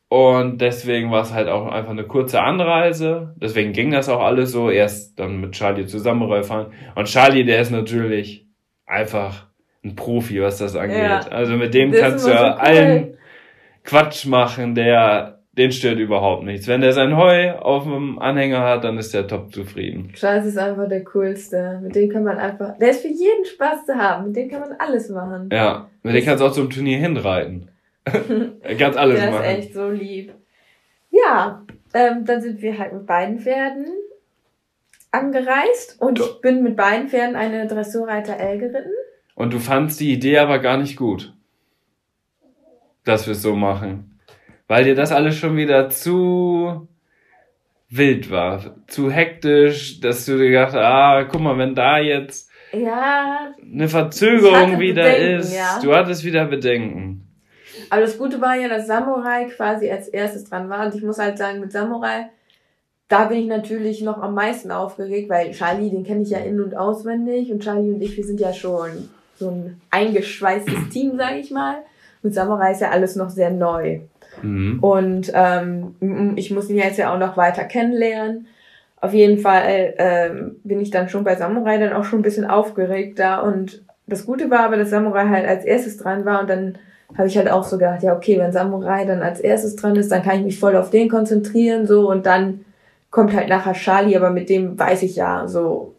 [0.09, 3.34] und deswegen war es halt auch einfach eine kurze Anreise.
[3.36, 4.70] Deswegen ging das auch alles so.
[4.70, 6.72] Erst dann mit Charlie zu Samurai fahren.
[6.95, 8.47] Und Charlie, der ist natürlich
[8.86, 9.47] einfach
[9.84, 10.99] ein Profi, was das angeht.
[11.03, 11.18] Ja.
[11.30, 12.53] Also mit dem Das kannst du ja so cool.
[12.59, 13.18] allen
[13.84, 16.68] Quatsch machen, der den stört überhaupt nichts.
[16.68, 20.12] Wenn der sein Heu auf dem Anhänger hat, dann ist der top zufrieden.
[20.14, 21.80] Charles ist einfach der coolste.
[21.82, 22.78] Mit dem kann man einfach.
[22.78, 24.28] Der ist für jeden Spaß zu haben.
[24.28, 25.50] Mit dem kann man alles machen.
[25.52, 27.70] Ja, mit dem kannst du auch zum Turnier hinreiten.
[28.62, 29.44] Er kann alles der ist machen.
[29.44, 30.32] echt so lieb.
[31.11, 33.86] Ja, ähm, dann sind wir halt mit beiden Pferden
[35.11, 38.92] angereist und ich bin mit beiden Pferden eine Dressurreiter L geritten.
[39.34, 41.34] Und du fandst die Idee aber gar nicht gut,
[43.04, 44.17] dass wir es so machen.
[44.68, 46.86] Weil dir das alles schon wieder zu
[47.90, 52.50] wild war, zu hektisch, dass du dir gedacht hast, ah, guck mal, wenn da jetzt
[52.72, 55.80] Ja, eine Verzögerung wieder Bedenken, ist, ja.
[55.82, 57.26] du hattest wieder Bedenken.
[57.88, 61.18] aber das Gute war ja, dass Samurai quasi als erstes dran war und ich muss
[61.18, 62.28] halt sagen, mit Samurai,
[63.08, 66.60] da bin ich natürlich noch am meisten aufgeregt, weil Charlie, den kenne ich ja in-
[66.60, 69.08] und auswendig und Charlie und ich, wir sind ja schon
[69.38, 71.76] so ein eingeschweißtes Team, sage ich mal.
[72.22, 74.00] Mit Samurai ist ja alles noch sehr neu.
[74.43, 74.78] Mhm.
[74.80, 78.47] Und ähm, ich muss ihn jetzt ja auch noch weiter kennenlernen.
[79.01, 82.47] Auf jeden Fall ähm, bin ich dann schon bei Samurai dann auch schon ein bisschen
[82.47, 83.39] aufgeregt da.
[83.41, 86.41] Und das Gute war aber, dass Samurai halt als erstes dran war.
[86.41, 86.78] Und dann
[87.16, 90.11] habe ich halt auch so gedacht, ja, okay, wenn Samurai dann als erstes dran ist,
[90.11, 91.86] dann kann ich mich voll auf den konzentrieren.
[91.86, 92.64] so Und dann
[93.11, 95.95] kommt halt nachher Charlie, aber mit dem weiß ich ja so,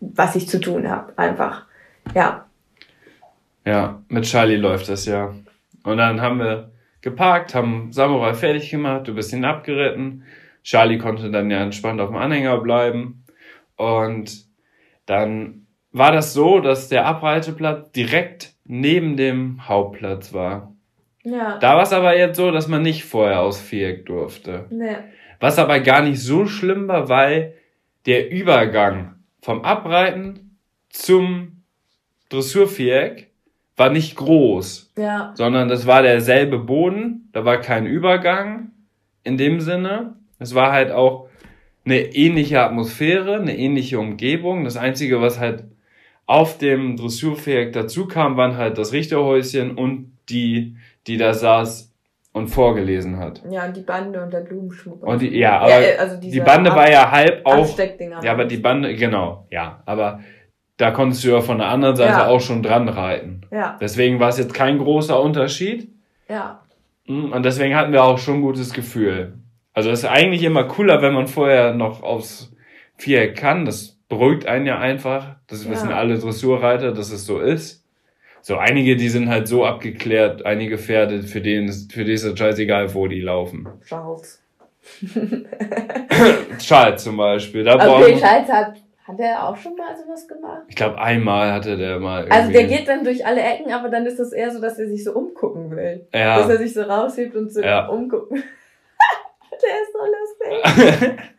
[0.00, 1.12] was ich zu tun habe.
[1.16, 1.66] Einfach.
[2.14, 2.46] Ja.
[3.66, 5.34] Ja, mit Charlie läuft das ja.
[5.84, 6.70] Und dann haben wir
[7.04, 10.24] geparkt, haben Samurai fertig gemacht, du bist ihn abgeritten.
[10.64, 13.24] Charlie konnte dann ja entspannt auf dem Anhänger bleiben.
[13.76, 14.46] Und
[15.04, 20.74] dann war das so, dass der Abreiteplatz direkt neben dem Hauptplatz war.
[21.24, 21.58] Ja.
[21.58, 24.66] Da war es aber jetzt so, dass man nicht vorher aus Viereck durfte.
[24.70, 24.96] Nee.
[25.40, 27.54] Was aber gar nicht so schlimm war, weil
[28.06, 31.64] der Übergang vom Abreiten zum
[32.30, 33.30] Dressurviereck
[33.76, 35.32] war nicht groß, Ja.
[35.34, 38.70] sondern das war derselbe Boden, da war kein Übergang
[39.24, 40.14] in dem Sinne.
[40.38, 41.28] Es war halt auch
[41.84, 44.64] eine ähnliche Atmosphäre, eine ähnliche Umgebung.
[44.64, 45.64] Das Einzige, was halt
[46.26, 51.92] auf dem Dressurviereck dazu kam, waren halt das Richterhäuschen und die, die da saß
[52.32, 53.42] und vorgelesen hat.
[53.50, 55.02] Ja, und die Bande und der Blumenschmuck.
[55.06, 57.46] Und die, ja, aber äh, also die Bande war ja halb.
[57.46, 58.20] Absteckdinger.
[58.24, 59.82] Ja, aber die Bande, genau, ja.
[59.86, 60.20] Aber
[60.76, 62.26] da konntest du ja von der anderen Seite Ja.
[62.28, 63.42] auch schon dran reiten.
[63.50, 65.88] Ja, Deswegen war es jetzt kein großer Unterschied.
[66.28, 66.60] ja.
[67.06, 69.34] Mm, Und deswegen hatten wir auch schon ein gutes Gefühl.
[69.74, 72.50] Also es ist eigentlich immer cooler, wenn man vorher noch aufs
[72.96, 73.64] Viereck kann.
[73.66, 75.36] Das beruhigt einen ja einfach.
[75.48, 75.70] Das Ja.
[75.70, 77.84] wissen alle Dressurreiter, dass es so ist.
[78.40, 82.24] So einige, die sind halt so abgeklärt, einige Pferde, für denen ist, für die ist
[82.24, 83.68] es scheißegal, wo die laufen.
[83.86, 84.42] Charles.
[86.58, 87.64] Charles zum Beispiel.
[87.64, 88.74] Da Okay, brauchen, Schalz hat,
[89.06, 90.62] hat er auch schon mal sowas gemacht?
[90.68, 94.06] ich glaube, einmal hatte der mal Also der geht dann durch alle Ecken, aber dann
[94.06, 96.06] ist das eher so, dass er sich so umgucken will.
[96.10, 96.48] Dass Ja.
[96.50, 97.86] er sich so raushebt und so Ja.
[97.86, 98.32] umguckt.
[98.32, 98.38] der
[99.82, 101.18] ist so lustig.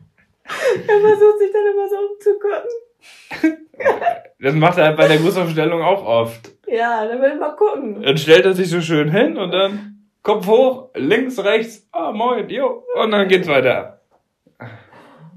[0.47, 3.57] Er versucht sich dann immer so umzugucken.
[4.39, 6.51] Das macht er halt bei der Grußaufstellung auch oft.
[6.67, 8.01] Ja, der will mal gucken.
[8.03, 12.47] Dann stellt er sich so schön hin und dann Kopf hoch, links, rechts, ah, moin,
[12.49, 14.01] jo, und dann geht's weiter.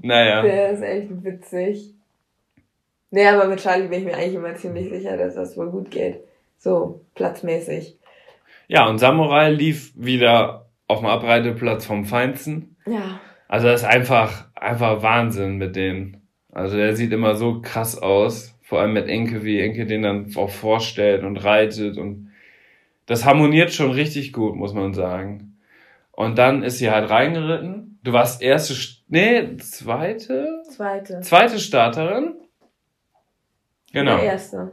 [0.01, 0.41] Naja.
[0.41, 1.95] Der ist echt witzig.
[3.11, 5.89] Nee, aber mit Charlie bin ich mir eigentlich immer ziemlich sicher, dass das wohl gut
[5.91, 6.19] geht.
[6.57, 7.97] So, platzmäßig.
[8.67, 12.75] Ja, und Samurai lief wieder auf dem Abreiteplatz vom Feinsten.
[12.85, 13.19] Ja.
[13.47, 16.21] Also das ist einfach, einfach Wahnsinn mit denen.
[16.51, 18.55] Also der sieht immer so krass aus.
[18.61, 22.31] Vor allem mit Enke, wie Enke den dann auch vorstellt und reitet und
[23.07, 25.57] das harmoniert schon richtig gut, muss man sagen.
[26.11, 27.97] Und dann ist sie halt reingeritten.
[28.03, 31.21] Du warst erste, St- nee, zweite, Zweite.
[31.21, 32.35] zweite Starterin.
[33.93, 34.17] Genau.
[34.17, 34.71] Der erste.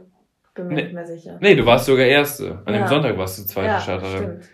[0.55, 0.81] Bin mir Nee.
[0.83, 1.37] nicht mehr sicher.
[1.41, 2.61] Nee, du warst sogar erste.
[2.65, 2.87] An dem Ja.
[2.87, 4.17] Sonntag warst du zweite ja, Starterin.
[4.17, 4.49] stimmt.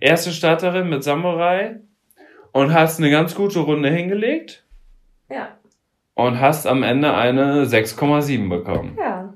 [0.00, 1.80] Erste Starterin mit Samurai
[2.52, 4.64] und hast eine ganz gute Runde hingelegt
[5.30, 5.56] Ja.
[6.14, 8.96] und hast am Ende eine 6,7 bekommen.
[8.98, 9.34] Ja.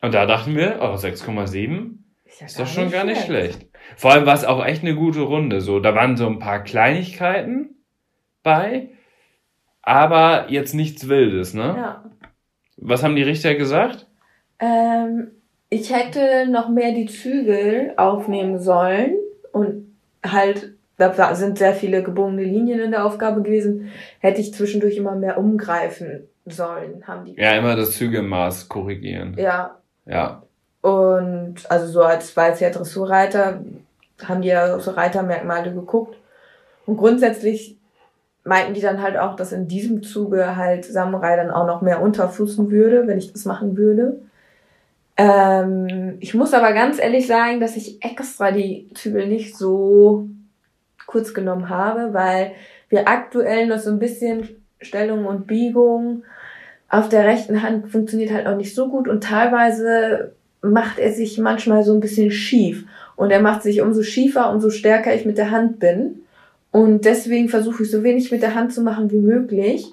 [0.00, 1.98] Und da dachten wir, oh, 6,7
[2.40, 3.66] ja ist doch schon gar nicht schlecht.
[3.96, 5.60] Vor allem war es auch echt eine gute Runde.
[5.60, 7.76] So, da waren so ein paar Kleinigkeiten
[8.42, 8.90] bei,
[9.82, 11.74] aber jetzt nichts Wildes, ne?
[11.76, 12.04] Ja.
[12.84, 14.06] Was haben die Richter gesagt?
[14.60, 15.30] Ähm,
[15.70, 19.14] ich hätte noch mehr die Zügel aufnehmen sollen
[19.52, 24.98] und halt, da sind sehr viele gebogene Linien in der Aufgabe gewesen, hätte ich zwischendurch
[24.98, 27.40] immer mehr umgreifen sollen, haben die.
[27.40, 29.34] Ja, immer das Zügelmaß korrigieren.
[29.38, 29.78] Ja.
[30.04, 30.42] Ja.
[30.82, 33.64] Und also so als weil es ja Dressurreiter
[34.22, 36.18] haben die ja so Reitermerkmale geguckt.
[36.84, 37.78] Und grundsätzlich
[38.44, 42.02] meinten die dann halt auch, dass in diesem Zuge halt Samurai dann auch noch mehr
[42.02, 44.20] unterfußen würde, wenn ich das machen würde.
[45.16, 50.28] Ähm, ich muss aber ganz ehrlich sagen, dass ich extra die Zügel nicht so
[51.06, 52.52] kurz genommen habe, weil
[52.88, 54.48] wir aktuell noch so ein bisschen
[54.80, 56.24] Stellung und Biegung
[56.88, 60.32] auf der rechten Hand funktioniert halt auch nicht so gut und teilweise
[60.62, 62.84] macht er sich manchmal so ein bisschen schief.
[63.16, 66.23] Und er macht sich umso schiefer, umso stärker ich mit der Hand bin.
[66.74, 69.92] Und deswegen versuche ich so wenig mit der Hand zu machen wie möglich.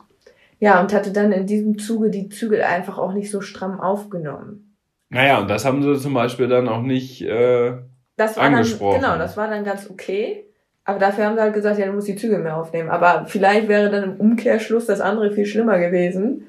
[0.60, 4.76] Ja, und hatte dann in diesem Zuge die Zügel einfach auch nicht so stramm aufgenommen.
[5.10, 7.74] Naja, und das haben sie zum Beispiel dann auch nicht, äh,
[8.18, 9.00] Das war dann, Angesprochen.
[9.00, 10.46] genau, das war dann ganz okay.
[10.84, 12.90] Aber dafür haben sie halt gesagt, ja, du musst die Zügel mehr aufnehmen.
[12.90, 16.48] Aber vielleicht wäre dann im Umkehrschluss das andere viel schlimmer gewesen.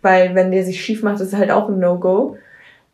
[0.00, 2.38] Weil wenn der sich schief macht, ist es halt auch ein No-Go.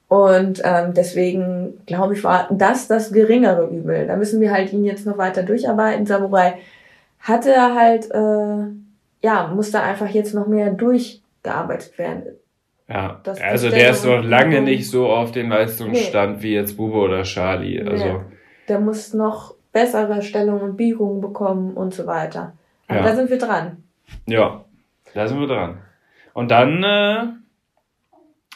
[0.09, 4.07] Und ähm, deswegen, glaube ich, war das das geringere Übel.
[4.07, 6.05] Da müssen wir halt ihn jetzt noch weiter durcharbeiten.
[6.05, 6.59] Samurai
[7.23, 12.25] hatte halt, äh, ja, musste einfach jetzt noch mehr durchgearbeitet werden.
[12.89, 13.20] ja.
[13.25, 16.99] Das- also der ist Stellung noch lange nicht so auf dem Leistungsstand wie jetzt Bube
[16.99, 17.81] oder Charlie.
[17.83, 18.18] Also, Nee.
[18.68, 22.53] Der muss noch bessere Stellungen und Biegungen bekommen und so weiter.
[22.89, 23.07] Aber Ja.
[23.07, 23.83] da sind wir dran.
[24.27, 24.64] ja,
[25.14, 25.79] da sind wir dran.
[26.35, 27.27] Und dann äh,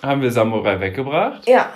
[0.02, 1.70] haben wir Samurai weggebracht Ja.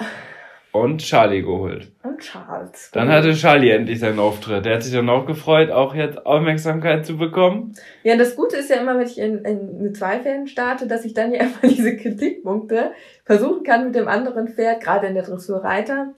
[0.72, 1.90] Und Charlie geholt.
[2.02, 2.90] Und Charles.
[2.92, 4.64] Dann hatte Charlie endlich seinen Auftritt.
[4.64, 7.74] Der hat sich dann auch gefreut, auch jetzt Aufmerksamkeit zu bekommen.
[8.02, 11.04] Ja, das Gute ist ja immer, wenn ich in, in, mit zwei Pferden starte, dass
[11.04, 12.92] ich dann ja immer diese Kritikpunkte
[13.24, 16.14] versuchen kann, mit dem anderen Pferd, gerade in der Dressurreiter,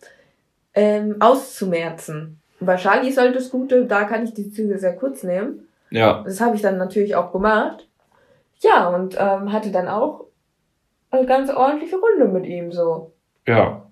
[0.74, 2.40] ähm, auszumerzen.
[2.60, 5.66] Und bei Charlie ist halt das Gute, da kann ich die Züge sehr kurz nehmen.
[5.90, 7.86] Ja, Das habe ich dann natürlich auch gemacht.
[8.60, 10.26] Ja, und ähm, hatte dann auch
[11.10, 13.12] eine ganz ordentliche Runde mit ihm so.
[13.46, 13.86] Ja.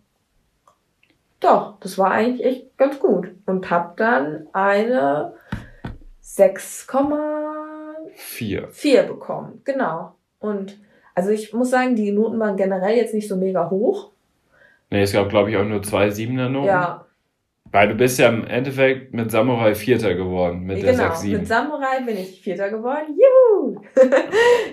[1.41, 3.33] Doch, das war eigentlich echt ganz gut.
[3.47, 5.33] Und hab dann eine
[6.23, 9.03] 6,4 Vier.
[9.05, 9.63] bekommen.
[9.65, 10.15] Genau.
[10.39, 10.79] Und
[11.15, 14.13] also ich muss sagen, die Noten waren generell jetzt nicht so mega hoch.
[14.91, 16.67] Nee, es gab, glaube ich, auch nur zwei Siebener Noten.
[16.67, 17.07] Ja,
[17.65, 21.05] Weil du bist ja im Endeffekt mit Samurai Vierter geworden, mit der genau.
[21.05, 21.39] 6-7.
[21.39, 23.17] Mit Samurai bin ich Vierter geworden.
[23.17, 23.81] Juhu!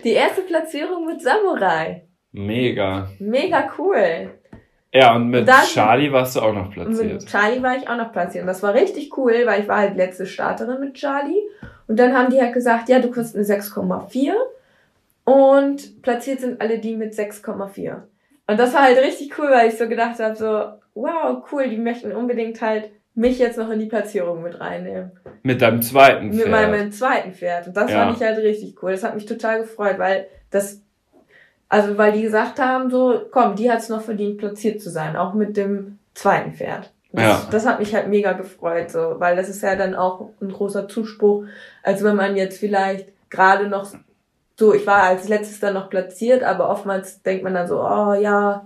[0.03, 2.07] die erste Platzierung mit Samurai.
[2.31, 3.07] Mega.
[3.19, 4.31] Mega cool.
[4.93, 7.13] Ja, und mit Dann- Charlie warst du auch noch platziert.
[7.13, 8.43] mit Charlie war ich auch noch platziert.
[8.43, 11.41] Und das war richtig cool, weil ich war halt letzte Starterin mit Charlie.
[11.87, 14.33] Und dann haben die halt gesagt, ja, du kriegst eine 6,4.
[15.23, 18.03] Und platziert sind alle die mit 6,4.
[18.47, 20.45] Und das war halt richtig cool, weil ich so gedacht habe, so,
[20.95, 25.11] wow, cool, die möchten unbedingt halt mich jetzt noch in die Platzierung mit reinnehmen.
[25.43, 26.49] Mit deinem zweiten Mit Pferd.
[26.71, 27.67] meinem zweiten Pferd.
[27.67, 28.05] Und das Ja.
[28.05, 28.91] fand ich halt richtig cool.
[28.91, 30.81] Das hat mich total gefreut, weil das,
[31.69, 35.15] also weil die gesagt haben, so, komm, die hat es noch verdient, platziert zu sein,
[35.15, 36.91] auch mit dem zweiten Pferd.
[37.11, 37.47] Das, Ja.
[37.51, 40.87] das hat mich halt mega gefreut, so, weil das ist ja dann auch ein großer
[40.87, 41.45] Zuspruch,
[41.83, 43.87] als wenn man jetzt vielleicht gerade noch
[44.59, 48.13] so, ich war als letztes dann noch platziert, aber oftmals denkt man dann so, oh
[48.13, 48.65] ja,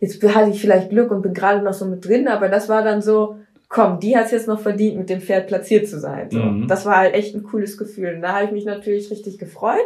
[0.00, 2.82] jetzt hatte ich vielleicht Glück und bin gerade noch so mit drin, aber das war
[2.82, 3.36] dann so,
[3.68, 6.30] komm, die hat es jetzt noch verdient, mit dem Pferd platziert zu sein.
[6.30, 6.38] So.
[6.38, 6.68] Mhm.
[6.68, 8.14] Das war halt echt ein cooles Gefühl.
[8.14, 9.84] Und da habe ich mich natürlich richtig gefreut.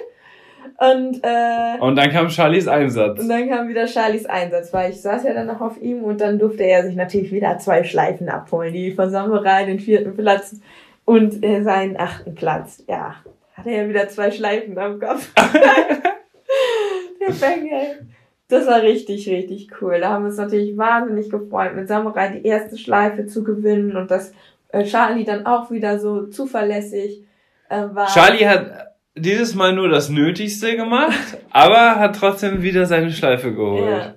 [0.78, 3.20] Und, äh, Und dann kam Charlies Einsatz.
[3.20, 6.20] und dann kam wieder Charlies Einsatz, weil ich saß ja dann noch auf ihm und
[6.20, 8.72] dann durfte er sich natürlich wieder zwei Schleifen abholen.
[8.72, 10.56] Die von Samurai, den vierten Platz
[11.04, 12.82] und äh, seinen achten Platz.
[12.88, 13.16] Ja,
[13.54, 15.30] hat er ja wieder zwei Schleifen am Kopf.
[17.20, 18.06] Der Bengel.
[18.48, 20.00] Das war richtig, richtig cool.
[20.00, 24.10] Da haben wir uns natürlich wahnsinnig gefreut, mit Samurai die erste Schleife zu gewinnen und
[24.10, 24.32] dass
[24.70, 27.22] äh, Charlie dann auch wieder so zuverlässig
[27.68, 28.06] äh, war.
[28.08, 33.90] Charlie hat dieses Mal nur das Nötigste gemacht, aber hat trotzdem wieder seine Schleife geholt.
[33.90, 34.14] Ja.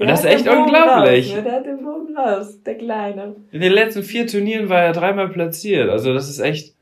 [0.00, 1.30] Und das ist echt unglaublich.
[1.30, 1.42] Raus, ne?
[1.42, 3.34] Der hat den Bogen raus, der Kleine.
[3.50, 5.90] In den letzten vier Turnieren war er dreimal platziert.
[5.90, 6.74] Also das ist echt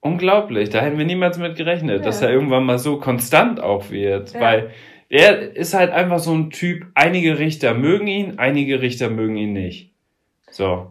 [0.00, 0.68] unglaublich.
[0.68, 2.04] Da hätten wir niemals mit gerechnet, Ja.
[2.04, 4.34] dass er irgendwann mal so konstant auch wird.
[4.34, 4.40] Ja.
[4.40, 4.70] Weil
[5.08, 9.52] er ist halt einfach so ein Typ, einige Richter mögen ihn, einige Richter mögen ihn
[9.54, 9.90] nicht.
[10.50, 10.88] So.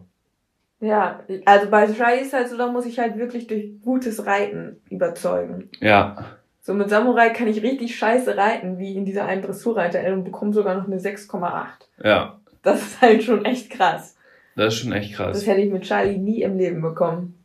[0.80, 4.80] Ja, also bei Shai ist halt so, da muss ich halt wirklich durch gutes Reiten
[4.90, 5.70] überzeugen.
[5.80, 6.24] Ja.
[6.60, 10.52] So mit Samurai kann ich richtig scheiße reiten, wie in dieser einen Dressurreiter und bekomme
[10.52, 11.66] sogar noch eine 6,8.
[12.04, 12.38] Ja.
[12.62, 14.16] Das ist halt schon echt krass.
[14.56, 15.46] Das ist schon echt Das krass.
[15.46, 17.38] hätte ich mit Charlie nie im Leben bekommen.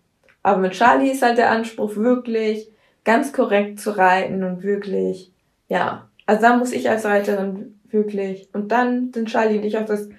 [0.44, 2.70] Aber mit Charlie ist halt der Anspruch wirklich
[3.04, 5.32] ganz korrekt zu reiten und wirklich,
[5.68, 6.10] ja.
[6.26, 10.10] Also da muss ich als Reiterin wirklich, und dann sind Charlie und ich auch das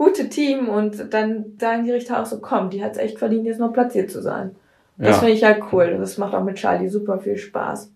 [0.00, 3.44] gute Team und dann sagen die Richter auch so, komm, die hat es echt verdient,
[3.44, 4.56] jetzt noch platziert zu sein.
[4.96, 5.12] Das Ja.
[5.18, 5.98] finde ich halt cool.
[5.98, 7.92] Das macht auch mit Charlie super viel Spaß.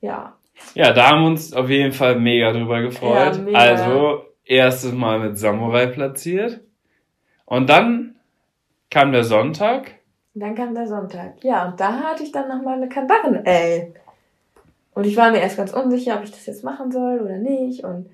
[0.00, 0.36] Ja.
[0.74, 3.34] Ja, da haben wir uns auf jeden Fall mega drüber gefreut.
[3.36, 3.58] Ja, mega.
[3.58, 6.60] Also, erstes Mal mit Samurai platziert.
[7.46, 8.14] Und dann
[8.88, 9.96] kam der Sonntag.
[10.34, 11.42] Dann kam der Sonntag.
[11.42, 13.92] Ja, und da hatte ich dann nochmal eine Kandaren, ey.
[14.94, 17.82] Und ich war mir erst ganz unsicher, ob ich das jetzt machen soll oder nicht.
[17.82, 18.08] Und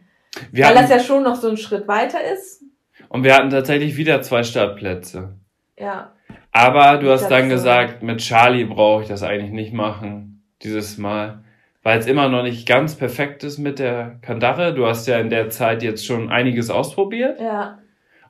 [0.52, 2.62] Wir weil das ja schon noch so ein Schritt weiter ist.
[3.08, 5.36] Und wir hatten tatsächlich wieder zwei Startplätze.
[5.78, 6.12] Ja.
[6.52, 11.44] Aber du hast dann gesagt, mit Charlie brauche ich das eigentlich nicht machen, dieses Mal.
[11.82, 14.74] Weil es immer noch nicht ganz perfekt ist mit der Kandare.
[14.74, 17.40] Du hast ja in der Zeit jetzt schon einiges ausprobiert.
[17.40, 17.78] Ja.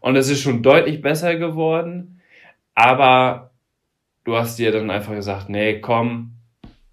[0.00, 2.20] Und es ist schon deutlich besser geworden.
[2.74, 3.50] Aber
[4.24, 6.34] du hast dir dann einfach gesagt, nee, komm,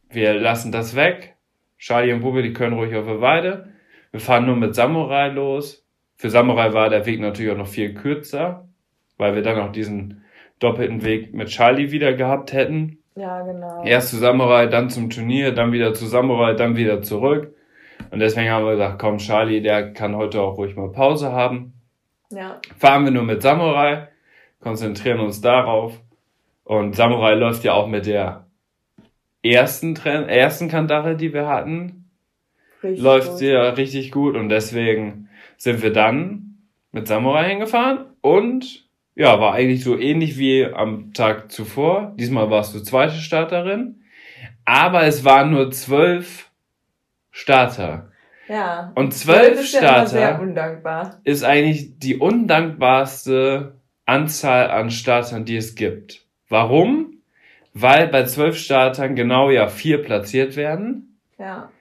[0.10, 1.36] wir lassen das weg.
[1.78, 3.70] Charlie und Bube, die können ruhig auf der Weide.
[4.12, 5.85] Wir fahren nur mit Samurai los.
[6.18, 8.68] Für Samurai war der Weg natürlich auch noch viel kürzer,
[9.18, 10.24] weil wir dann auch diesen
[10.60, 13.00] doppelten Weg mit Charlie wieder gehabt hätten.
[13.16, 13.84] Ja, genau.
[13.84, 17.54] Erst zu Samurai, dann zum Turnier, dann wieder zu Samurai, dann wieder zurück.
[18.12, 21.74] Und deswegen haben wir gesagt, komm, Charlie, der kann heute auch ruhig mal Pause haben
[22.32, 22.60] Ja.
[22.78, 24.10] fahren wir nur mit Samurai,
[24.60, 26.00] konzentrieren uns darauf.
[26.64, 28.46] Und Samurai läuft ja auch mit der
[29.44, 32.10] ersten, Tren ersten Kandare, die wir hatten,
[32.84, 33.42] Richtig läuft gut.
[33.42, 34.36] ja richtig gut.
[34.36, 35.25] Und deswegen
[35.66, 36.60] sind wir dann
[36.92, 38.06] mit Samurai hingefahren.
[38.22, 42.14] Und ja, war eigentlich so ähnlich wie am Tag zuvor.
[42.20, 44.04] Diesmal warst du zweite Starterin.
[44.64, 46.52] Aber es waren nur zwölf
[47.32, 48.12] Starter.
[48.48, 48.92] Ja.
[48.94, 51.20] Und zwölf ist ja Starter undankbar.
[51.24, 56.28] ist eigentlich die undankbarste Anzahl an Startern, die es gibt.
[56.48, 57.24] Warum?
[57.74, 61.18] Weil bei zwölf Startern genau ja vier platziert werden.
[61.40, 61.72] Ja.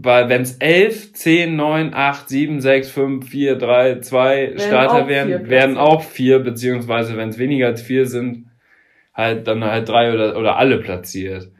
[0.00, 5.02] Weil wenn es elf, zehn, neun, acht, sieben, sechs, fünf, vier, drei, zwei Werden Starter
[5.02, 8.46] auch vier werden, werden auch vier, beziehungsweise wenn es weniger als vier sind,
[9.12, 11.50] halt dann halt drei oder, oder alle platziert.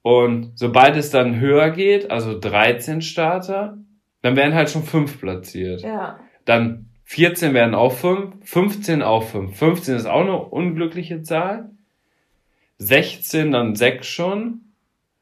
[0.00, 3.76] Und sobald es dann höher geht, also 13 Starter,
[4.22, 5.82] dann werden halt schon fünf platziert.
[5.82, 6.20] Ja.
[6.46, 9.58] Dann 14 werden auch fünf, 15 auch fünf.
[9.58, 11.68] 15 ist auch eine unglückliche Zahl.
[12.78, 14.67] 16 dann sechs schon.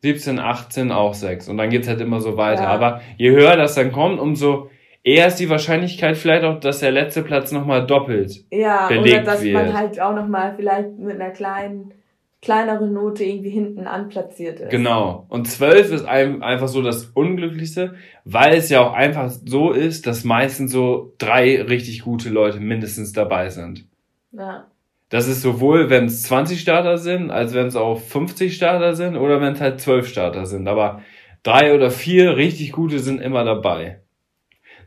[0.06, 1.48] 17, 18 auch sechs.
[1.48, 2.62] Und dann geht's halt immer so weiter.
[2.62, 2.68] Ja.
[2.68, 4.70] Aber je höher das dann kommt, umso
[5.02, 9.26] eher ist die Wahrscheinlichkeit vielleicht auch, dass der letzte Platz nochmal doppelt Ja, oder belegt
[9.26, 9.54] dass wird.
[9.54, 11.92] man halt auch nochmal vielleicht mit einer kleinen,
[12.40, 14.70] kleineren Note irgendwie hinten anplatziert ist.
[14.70, 15.26] Genau.
[15.28, 17.94] Und 12 ist ein, einfach so das Unglücklichste,
[18.24, 23.12] weil es ja auch einfach so ist, dass meistens so drei richtig gute Leute mindestens
[23.12, 23.86] dabei sind.
[24.30, 24.66] Ja.
[25.08, 29.16] Das ist sowohl, wenn es 20 Starter sind, als wenn es auch 50 Starter sind
[29.16, 30.66] oder wenn es halt 12 Starter sind.
[30.66, 31.02] Aber
[31.42, 34.00] drei oder vier richtig gute sind immer dabei.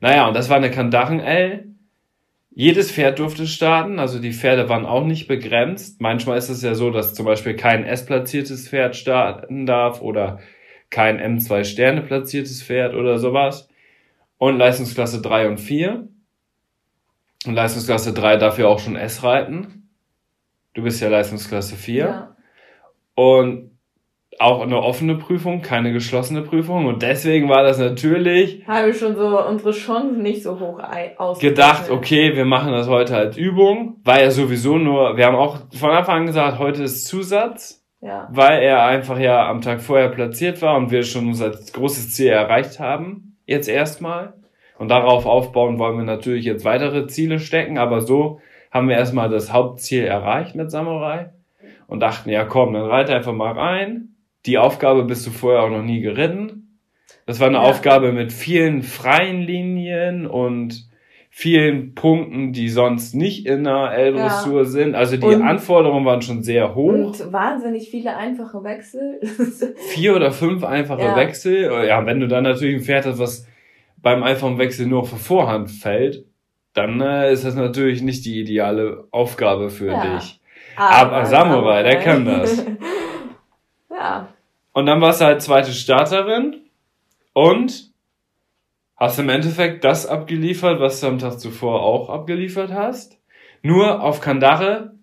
[0.02, 1.66] Naja, und das war eine Kandaren-L.
[2.52, 6.02] Jedes Pferd durfte starten, also die Pferde waren auch nicht begrenzt.
[6.02, 10.40] Manchmal ist es ja so, dass zum Beispiel kein S-platziertes Pferd starten darf oder
[10.90, 13.70] kein M2 Sterne platziertes Pferd oder sowas.
[14.38, 16.08] Und Leistungsklasse 3 und 4.
[17.46, 19.79] Und Leistungsklasse 3 darf ja auch schon S reiten.
[20.74, 21.98] Du bist ja Leistungsklasse 4.
[22.06, 22.36] Ja.
[23.16, 23.72] Und
[24.38, 26.86] auch eine offene Prüfung, keine geschlossene Prüfung.
[26.86, 30.80] Und deswegen war das natürlich Habe schon so unsere Chancen nicht so hoch
[31.18, 31.40] ausgerechnet.
[31.58, 33.98] gedacht, okay, wir machen das heute als Übung.
[34.06, 38.30] War ja sowieso nur, wir haben auch von Anfang an gesagt, heute ist Zusatz, Ja.
[38.32, 42.28] weil er einfach ja am Tag vorher platziert war und wir schon unser großes Ziel
[42.30, 43.36] erreicht haben.
[43.46, 44.36] Jetzt erstmal.
[44.78, 48.40] Und darauf aufbauen wollen wir natürlich jetzt weitere Ziele stecken, aber so
[48.72, 51.32] haben wir erstmal das Hauptziel erreicht mit Samurai
[51.88, 54.10] und dachten, ja komm, dann reite einfach mal rein.
[54.46, 56.78] Die Aufgabe bist du vorher auch noch nie geritten.
[57.26, 57.64] Das war eine Ja.
[57.64, 60.88] Aufgabe mit vielen freien Linien und
[61.32, 64.96] vielen Punkten, die sonst nicht in der L-Dressur sind.
[64.96, 66.92] Also die Und- Anforderungen waren schon sehr hoch.
[66.92, 69.20] Und wahnsinnig viele einfache Wechsel.
[69.94, 71.16] Vier oder fünf einfache Ja.
[71.16, 71.72] Wechsel.
[71.88, 73.48] Ja, wenn du dann natürlich ein Pferd hast, was
[73.98, 76.26] beim einfachen Wechsel nur für Vorhand fällt,
[76.74, 80.16] dann äh, ist das natürlich nicht die ideale Aufgabe für Ja.
[80.18, 80.40] dich.
[80.76, 82.66] Aber Samurai, der kann das.
[83.90, 84.30] ja.
[84.72, 86.62] Und dann warst du halt zweite Starterin
[87.34, 87.92] und
[88.96, 93.20] hast im Endeffekt das abgeliefert, was du am Tag zuvor auch abgeliefert hast.
[93.62, 94.94] Nur auf Kandare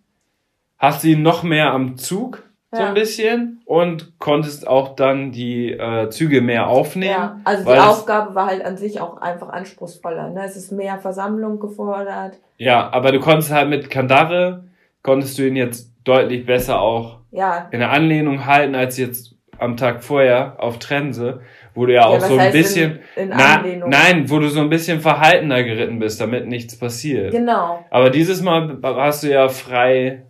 [0.78, 2.42] hast du ihn noch mehr am Zug,
[2.76, 2.88] so Ja.
[2.88, 7.10] ein bisschen, und konntest auch dann die äh, Züge mehr aufnehmen.
[7.12, 7.40] ja.
[7.44, 10.30] Also die Aufgabe war halt an sich auch einfach anspruchsvoller.
[10.30, 10.42] Ne?
[10.44, 12.38] Es ist mehr Versammlung gefordert.
[12.58, 14.64] Ja, aber du konntest halt mit Kandare,
[15.02, 17.68] konntest du ihn jetzt deutlich besser auch Ja.
[17.70, 21.40] in der Anlehnung halten, als jetzt am Tag vorher auf Trense,
[21.74, 24.60] wo du ja auch was so ein bisschen, In, in na, nein, wo du so
[24.60, 27.32] ein bisschen verhaltener geritten bist, damit nichts passiert.
[27.32, 27.82] Genau.
[27.90, 30.25] Aber dieses Mal hast du ja frei,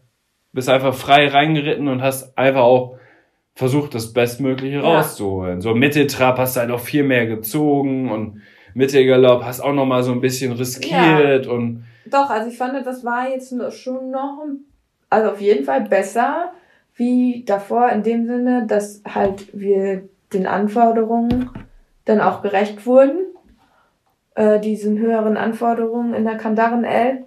[0.57, 2.97] bist einfach frei reingeritten und hast einfach auch
[3.55, 4.83] versucht, das Bestmögliche Ja.
[4.83, 5.61] rauszuholen.
[5.61, 8.43] So Mitteltrab hast du halt auch viel mehr gezogen und
[8.75, 13.05] Mittelgalopp hast auch noch mal so ein bisschen riskiert und Doch, also ich fand, das
[13.05, 14.45] war jetzt schon noch,
[15.11, 16.53] also auf jeden Fall besser
[16.95, 21.51] wie davor in dem Sinne, dass halt wir den Anforderungen
[22.07, 23.19] dann auch gerecht wurden,
[24.35, 27.25] äh, diesen höheren Anforderungen in der Kandaren L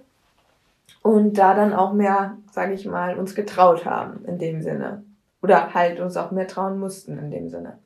[1.02, 5.04] und da dann auch mehr, sage ich mal, uns getraut haben in dem Sinne.
[5.42, 7.78] Oder halt uns auch mehr trauen mussten in dem Sinne.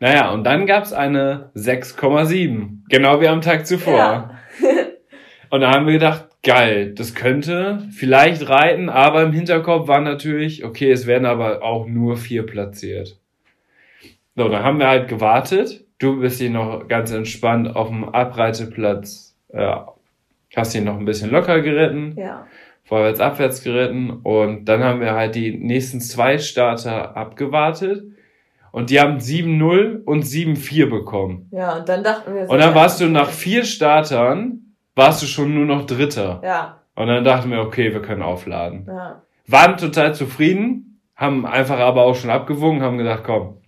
[0.00, 2.84] Naja, und dann gab's eine 6,7.
[2.88, 3.96] Genau wie am Tag zuvor.
[3.96, 4.30] Ja.
[5.50, 10.64] Und da haben wir gedacht, geil, das könnte vielleicht reiten, aber im Hinterkopf war natürlich,
[10.64, 13.20] okay, es werden aber auch nur vier platziert.
[14.34, 15.84] So, dann haben wir halt gewartet.
[15.98, 19.76] Du bist hier noch ganz entspannt auf dem Abreiteplatz, äh,
[20.56, 22.46] hast ihn noch ein bisschen locker geritten, Ja.
[22.84, 28.04] vorwärts, abwärts geritten und dann haben wir halt die nächsten zwei Starter abgewartet
[28.72, 31.48] und die haben 7-0 und 7-4 bekommen.
[31.52, 35.26] Ja, und dann dachten wir Und dann ja, warst du nach vier Startern, warst du
[35.26, 36.40] schon nur noch Dritter.
[36.44, 38.84] Ja, Und dann dachten wir, okay, wir können aufladen.
[38.86, 39.22] ja.
[39.46, 43.58] Waren total zufrieden, haben einfach aber auch schon abgewogen, haben gedacht, komm,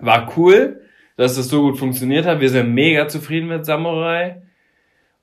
[0.00, 0.80] war cool,
[1.16, 2.40] dass das so gut funktioniert hat.
[2.40, 4.42] Wir sind mega zufrieden mit Samurai.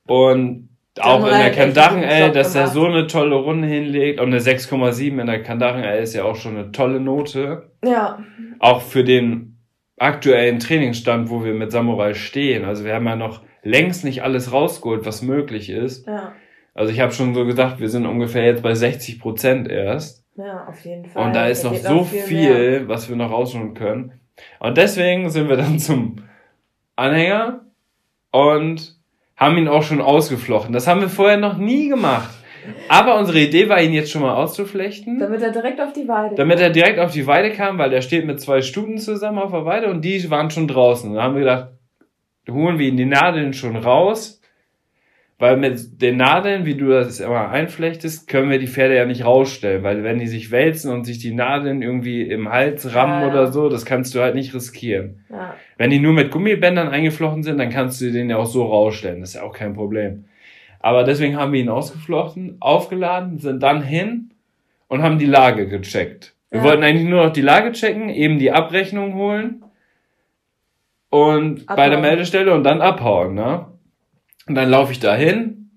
[0.05, 0.69] Und
[0.99, 4.19] auch in der Kandaren L, dass er so eine tolle Runde hinlegt.
[4.19, 7.71] Und eine 6,7 in der Kandaren L ist ja auch schon eine tolle Note.
[7.83, 8.19] Ja,
[8.59, 9.57] Auch für den
[9.97, 12.65] aktuellen Trainingsstand, wo wir mit Samurai stehen.
[12.65, 16.07] Also wir haben ja noch längst nicht alles rausgeholt, was möglich ist.
[16.07, 16.33] ja,
[16.73, 20.25] Also ich habe schon so gesagt, wir sind ungefähr jetzt bei 60 Prozent erst.
[20.35, 21.27] ja, auf jeden Fall.
[21.27, 22.87] Und da ist noch so viel, mehr.
[22.87, 24.13] was wir noch rausholen können.
[24.59, 26.15] Und deswegen sind wir dann zum
[26.95, 27.61] Anhänger
[28.31, 29.00] und
[29.41, 30.71] haben ihn auch schon ausgeflochten.
[30.71, 32.29] Das haben wir vorher noch nie gemacht.
[32.87, 35.17] Aber unsere Idee war, ihn jetzt schon mal auszuflechten.
[35.17, 38.01] Damit er direkt auf die Weide Damit er direkt auf die Weide kam, weil der
[38.01, 41.15] steht mit zwei Stuten zusammen auf der Weide und die waren schon draußen.
[41.15, 41.69] Da haben wir gedacht,
[42.51, 44.40] holen wir ihn die Nadeln schon raus,
[45.41, 49.25] weil mit den Nadeln, wie du das immer einflechtest, können wir die Pferde ja nicht
[49.25, 53.27] rausstellen, weil wenn die sich wälzen und sich die Nadeln irgendwie im Hals rammen Ja,
[53.27, 53.33] ja.
[53.33, 55.25] oder so, das kannst du halt nicht riskieren.
[55.31, 55.55] Ja.
[55.79, 59.21] Wenn die nur mit Gummibändern eingeflochten sind, dann kannst du den ja auch so rausstellen.
[59.21, 60.25] Das ist ja auch kein Problem.
[60.79, 64.29] Aber deswegen haben wir ihn ausgeflochten, aufgeladen, sind dann hin
[64.89, 66.35] und haben die Lage gecheckt.
[66.51, 69.63] Wir wollten eigentlich nur noch die Lage checken, eben die Abrechnung holen
[71.09, 72.01] und bei der Abhauen.
[72.01, 73.70] Meldestelle und dann abhauen, ne?
[74.51, 75.69] Und dann laufe ich da hin.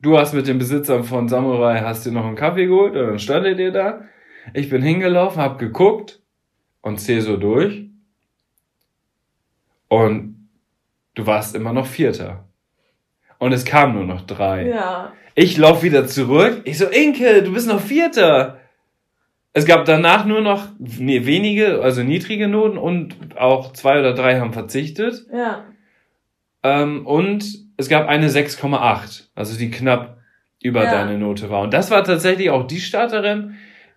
[0.00, 3.18] Du hast mit den Besitzern von Samurai hast dir noch einen Kaffee geholt und dann
[3.20, 4.02] standet ihr da.
[4.52, 6.20] Ich bin hingelaufen, hab geguckt
[6.80, 7.88] und zähl so durch.
[9.86, 10.48] Und
[11.14, 12.48] du warst immer noch Vierter.
[13.38, 14.70] Und es kamen nur noch drei.
[14.70, 15.12] Ja.
[15.36, 16.62] Ich lauf wieder zurück.
[16.64, 18.58] Ich so, Inke, du bist noch Vierter.
[19.52, 24.52] Es gab danach nur noch wenige, also niedrige Noten und auch zwei oder drei haben
[24.52, 25.26] verzichtet.
[25.32, 25.66] Ja.
[26.64, 30.18] Ähm, und es gab eine 6,8, also die knapp
[30.62, 30.90] über Ja.
[30.92, 31.62] deine Note war.
[31.62, 33.54] Und das war tatsächlich auch die Starterin,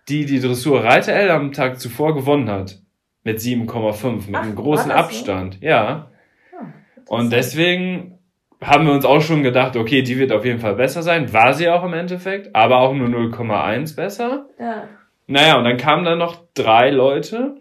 [0.08, 2.78] die die Dressur Reiter L am Tag zuvor gewonnen hat.
[3.22, 5.04] Mit 7,5, mit Ach, einem großen das so?
[5.04, 5.58] Abstand.
[5.60, 6.10] Ja.
[6.58, 6.64] Ah,
[7.08, 8.18] Und deswegen
[8.62, 11.32] haben wir uns auch schon gedacht, okay, die wird auf jeden Fall besser sein.
[11.32, 14.46] War sie auch im Endeffekt, aber auch nur 0,1 besser.
[14.58, 14.84] Ja.
[15.26, 17.56] Naja, und dann kamen da noch drei Leute.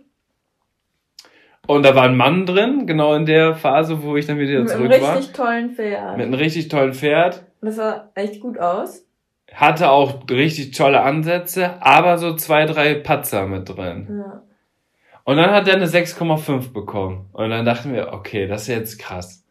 [1.70, 4.72] Und da war ein Mann drin, genau in der Phase, wo ich dann wieder Mit
[4.72, 5.18] einem zurück war.
[5.18, 6.18] richtig tollen Pferd.
[6.18, 7.44] Mit einem richtig tollen Pferd.
[7.62, 9.06] Das sah echt gut aus.
[9.54, 14.08] Hatte auch richtig tolle Ansätze, aber so zwei, drei Patzer mit drin.
[14.10, 14.42] Ja.
[15.26, 17.30] Und dann hat er eine 6,5 bekommen.
[17.34, 19.46] Und dann dachten wir, okay, das ist jetzt krass.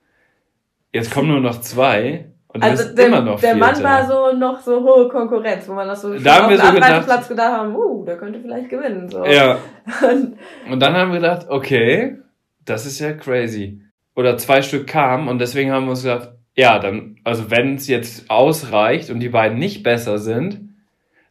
[0.92, 2.32] Jetzt kommen nur noch zwei.
[2.50, 5.86] Und Also der, immer noch der Mann war so noch so hohe Konkurrenz, wo man
[5.86, 8.70] das so Da haben auf wir so gedacht- Abreiteplatz gedacht haben, uh, der könnte vielleicht
[8.70, 9.08] gewinnen.
[9.10, 9.24] So.
[9.26, 9.58] Ja.
[10.10, 10.38] Und,
[10.72, 12.16] Und dann haben wir gedacht, okay,
[12.64, 13.82] das ist ja crazy.
[14.16, 17.86] Oder zwei Stück kamen und deswegen haben wir uns gedacht, ja, dann, also wenn es
[17.86, 20.74] jetzt ausreicht und die beiden nicht besser sind,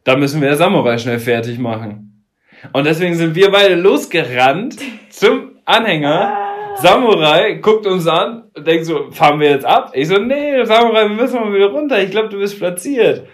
[0.04, 2.24] dann müssen wir Samurai schnell fertig machen.
[2.72, 4.76] Und deswegen sind wir beide losgerannt
[5.10, 6.47] zum Anhänger.
[6.76, 9.92] Samurai guckt uns an und denkt so, fahren wir jetzt ab?
[9.94, 12.00] Ich so, nee, Samurai, wir müssen mal wieder runter.
[12.02, 13.26] Ich glaube, du bist platziert.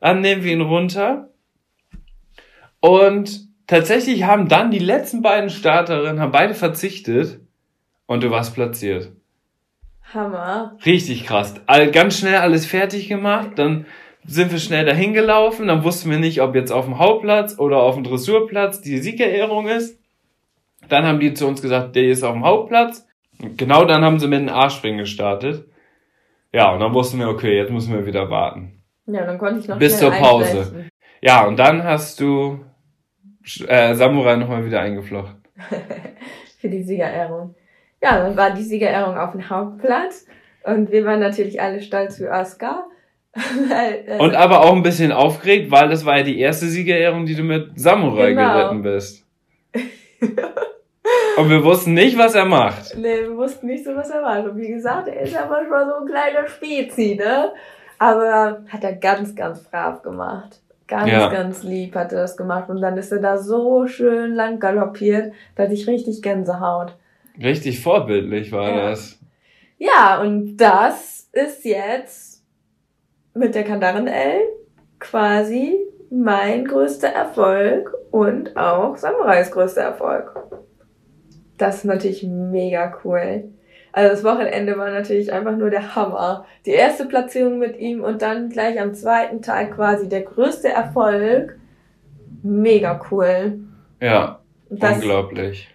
[0.00, 1.28] Dann nehmen wir ihn runter.
[2.80, 7.40] Und tatsächlich haben dann die letzten beiden Starterinnen, haben beide verzichtet.
[8.06, 9.12] Und du warst platziert.
[10.14, 10.76] Hammer.
[10.86, 11.54] Richtig krass.
[11.66, 13.50] All, ganz schnell alles fertig gemacht.
[13.56, 13.86] Dann
[14.24, 15.68] sind wir schnell dahin gelaufen.
[15.68, 19.68] Dann wussten wir nicht, ob jetzt auf dem Hauptplatz oder auf dem Dressurplatz die Siegerehrung
[19.68, 19.97] ist.
[20.88, 23.06] Dann haben die zu uns gesagt, der ist auf dem Hauptplatz.
[23.56, 25.66] Genau dann haben sie mit dem A-Springen gestartet.
[26.52, 28.82] Ja, und dann wussten wir, okay, jetzt müssen wir wieder warten.
[29.06, 30.44] Ja, dann konnte ich noch Bis zur Pause.
[30.50, 30.88] einflechten.
[31.20, 32.64] Ja, und dann hast du
[33.66, 35.36] äh, Samurai nochmal wieder eingeflochten.
[36.60, 37.54] Für die Siegerehrung.
[38.02, 40.26] Ja, dann war die Siegerehrung auf dem Hauptplatz.
[40.64, 42.84] Und wir waren natürlich alle stolz wie Oscar.
[43.70, 47.34] Äh, Und aber auch ein bisschen aufgeregt, weil das war ja die erste Siegerehrung, die
[47.36, 48.52] du mit Samurai Genau.
[48.54, 49.24] geritten bist.
[51.36, 52.96] Und wir wussten nicht, was er macht.
[52.96, 54.42] Nee, wir wussten nicht so, was er war.
[54.44, 57.52] Und wie gesagt, er ist ja manchmal so ein kleiner Spezi, ne?
[57.98, 60.60] Aber hat er ganz, ganz brav gemacht.
[60.86, 61.28] Ganz, Ja.
[61.28, 62.68] ganz lieb hat er das gemacht.
[62.70, 66.96] Und dann ist er da so schön lang galoppiert, da hatte ich richtig Gänsehaut.
[67.40, 68.90] Richtig vorbildlich war Ja.
[68.90, 69.18] das.
[69.78, 72.42] Ja, und das ist jetzt
[73.34, 74.40] mit der Kandaren L
[74.98, 75.76] quasi
[76.10, 80.34] mein größter Erfolg und auch Samurais größter Erfolg.
[81.58, 83.50] Das ist natürlich mega cool.
[83.92, 86.46] Also das Wochenende war natürlich einfach nur der Hammer.
[86.66, 91.58] Die erste Platzierung mit ihm und dann gleich am zweiten Tag quasi der größte Erfolg.
[92.42, 93.58] Mega cool.
[94.00, 94.40] Ja,
[94.70, 95.68] das, unglaublich.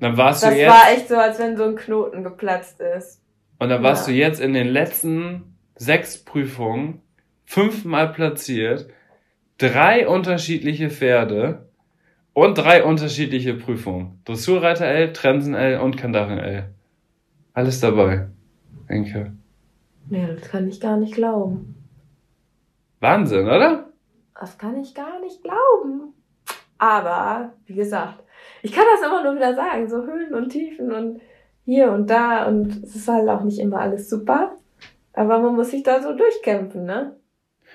[0.00, 3.22] Dann warst das du jetzt, war echt so, als wenn so ein Knoten geplatzt ist.
[3.58, 4.12] und dann warst ja.
[4.12, 7.00] du jetzt in den letzten sechs Prüfungen
[7.44, 8.88] fünfmal platziert,
[9.58, 11.69] drei unterschiedliche Pferde
[12.32, 14.20] und drei unterschiedliche Prüfungen.
[14.24, 16.70] Dressurreiter L, Trensen L und Kandaren L.
[17.52, 18.28] Alles dabei.
[18.88, 19.32] Denke.
[20.08, 21.76] Nee, das kann ich gar nicht glauben.
[23.00, 23.90] Wahnsinn, oder?
[24.38, 26.14] Das kann ich gar nicht glauben.
[26.78, 28.24] Aber, wie gesagt,
[28.62, 31.20] ich kann das immer nur wieder sagen, so Höhen und Tiefen und
[31.64, 34.56] hier und da und es ist halt auch nicht immer alles super.
[35.12, 37.16] Aber man muss sich da so durchkämpfen, ne?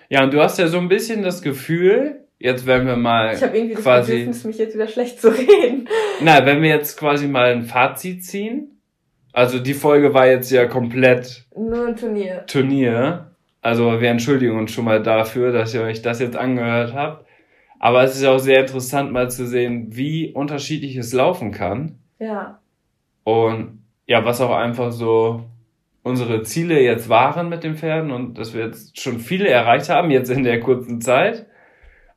[0.10, 3.42] Ja, und du hast ja so ein bisschen das Gefühl, jetzt werden wir mal Ich
[3.42, 5.88] habe irgendwie das quasi, Bedürfnis, mich jetzt wieder schlecht zu reden.
[6.22, 8.72] na, wenn wir jetzt quasi mal ein Fazit ziehen.
[9.34, 12.46] Also die Folge war jetzt ja komplett Nur ein Turnier.
[12.48, 13.32] Turnier.
[13.62, 17.26] Also wir entschuldigen uns schon mal dafür, dass ihr euch das jetzt angehört habt.
[17.80, 22.00] Aber es ist auch sehr interessant mal zu sehen, wie unterschiedlich es laufen kann.
[22.20, 22.60] Ja.
[23.24, 25.44] Und ja, was auch einfach so
[26.04, 30.12] unsere Ziele jetzt waren mit den Pferden und dass wir jetzt schon viele erreicht haben,
[30.12, 31.48] jetzt in der kurzen Zeit.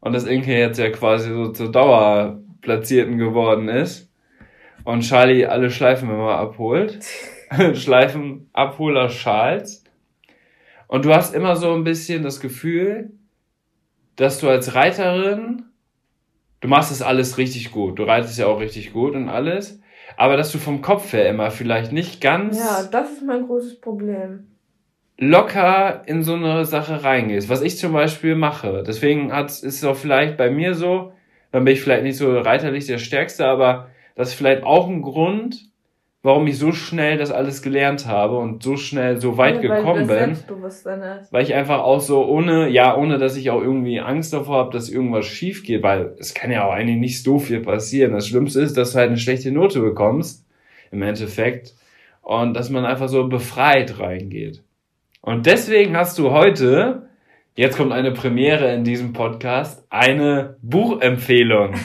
[0.01, 4.11] Und dass Inke jetzt ja quasi so zur Dauerplatzierten geworden ist.
[4.84, 6.99] Und Charlie alle Schleifen immer abholt.
[7.74, 9.84] Schleifen Abholer Schals.
[10.86, 13.12] Und du hast immer so ein bisschen das Gefühl,
[14.16, 15.64] dass du als Reiterin,
[16.61, 17.99] du machst das alles richtig gut.
[17.99, 19.80] Du reitest ja auch richtig gut und alles
[20.18, 22.59] aber dass du vom Kopf her immer vielleicht nicht ganz.
[22.59, 24.49] Ja, das ist mein großes Problem.
[25.19, 28.85] Locker in so eine Sache reingehst, was ich zum Beispiel mache.
[28.87, 31.12] Deswegen hat, ist es auch vielleicht bei mir so,
[31.51, 35.03] dann bin ich vielleicht nicht so reiterlich der Stärkste, aber das ist vielleicht auch ein
[35.03, 35.69] Grund,
[36.23, 40.07] warum ich so schnell das alles gelernt habe und so schnell so weit ja, gekommen
[40.07, 40.37] bin.
[41.33, 44.73] Weil ich einfach auch so ohne, ja, ohne dass ich auch irgendwie Angst davor habe,
[44.73, 48.12] dass irgendwas schief geht, weil es kann ja auch eigentlich nicht so viel passieren.
[48.12, 50.47] Das Schlimmste ist, dass du halt eine schlechte Note bekommst,
[50.93, 51.75] im Endeffekt.
[52.23, 54.62] Und dass man einfach so befreit reingeht.
[55.21, 57.09] Und deswegen hast du heute,
[57.55, 61.75] jetzt kommt eine Premiere in diesem Podcast, eine Buchempfehlung.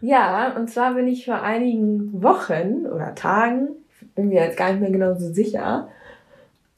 [0.00, 3.70] Ja, und zwar bin ich vor einigen Wochen oder Tagen,
[4.14, 5.88] bin mir jetzt gar nicht mehr genau so sicher,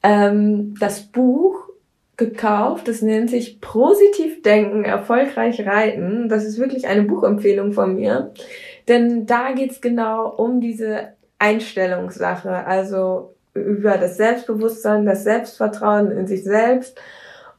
[0.01, 1.69] ähm, das Buch
[2.17, 2.87] gekauft.
[2.87, 6.29] Das nennt sich Positiv Denken, erfolgreich reiten.
[6.29, 8.31] Das ist wirklich eine Buchempfehlung von mir.
[8.87, 16.43] Denn da geht's genau um diese Einstellungssache, also über das Selbstbewusstsein, das Selbstvertrauen in sich
[16.43, 16.99] selbst.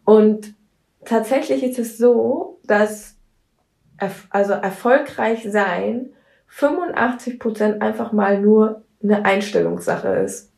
[0.05, 0.55] Und
[1.05, 3.17] tatsächlich ist es so, dass
[4.31, 6.11] also erfolgreich sein
[6.49, 10.51] 85 Prozent einfach mal nur eine Einstellungssache ist.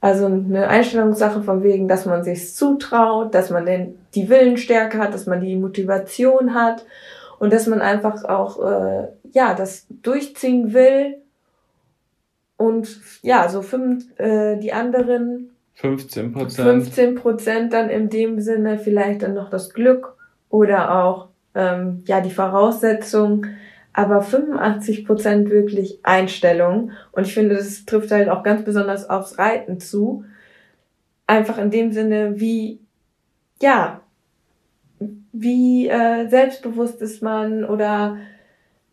[0.00, 5.14] Also eine Einstellungssache von wegen, dass man sich zutraut, dass man den, die Willensstärke hat,
[5.14, 6.84] dass man die Motivation hat
[7.38, 11.16] und dass man einfach auch äh, ja das durchziehen will
[12.56, 18.78] und ja so fünf, äh, die anderen 15 Prozent 15 Prozent dann in dem Sinne
[18.78, 20.16] vielleicht dann noch das Glück
[20.48, 23.46] oder auch ähm, ja die Voraussetzung,
[23.92, 26.92] aber 85 Prozent wirklich Einstellung.
[27.12, 30.24] Und ich finde, das trifft halt auch ganz besonders aufs Reiten zu.
[31.26, 32.80] Einfach in dem Sinne, wie,
[33.60, 34.02] ja,
[35.32, 38.18] wie äh, selbstbewusst ist man oder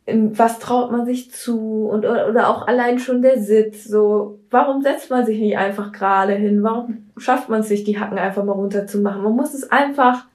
[0.05, 4.81] was traut man sich zu und oder, oder auch allein schon der Sitz so warum
[4.81, 8.43] setzt man sich nicht einfach gerade hin warum schafft man es sich die Hacken einfach
[8.43, 10.25] mal runter zu machen man muss es einfach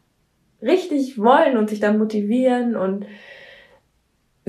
[0.62, 3.06] richtig wollen und sich dann motivieren und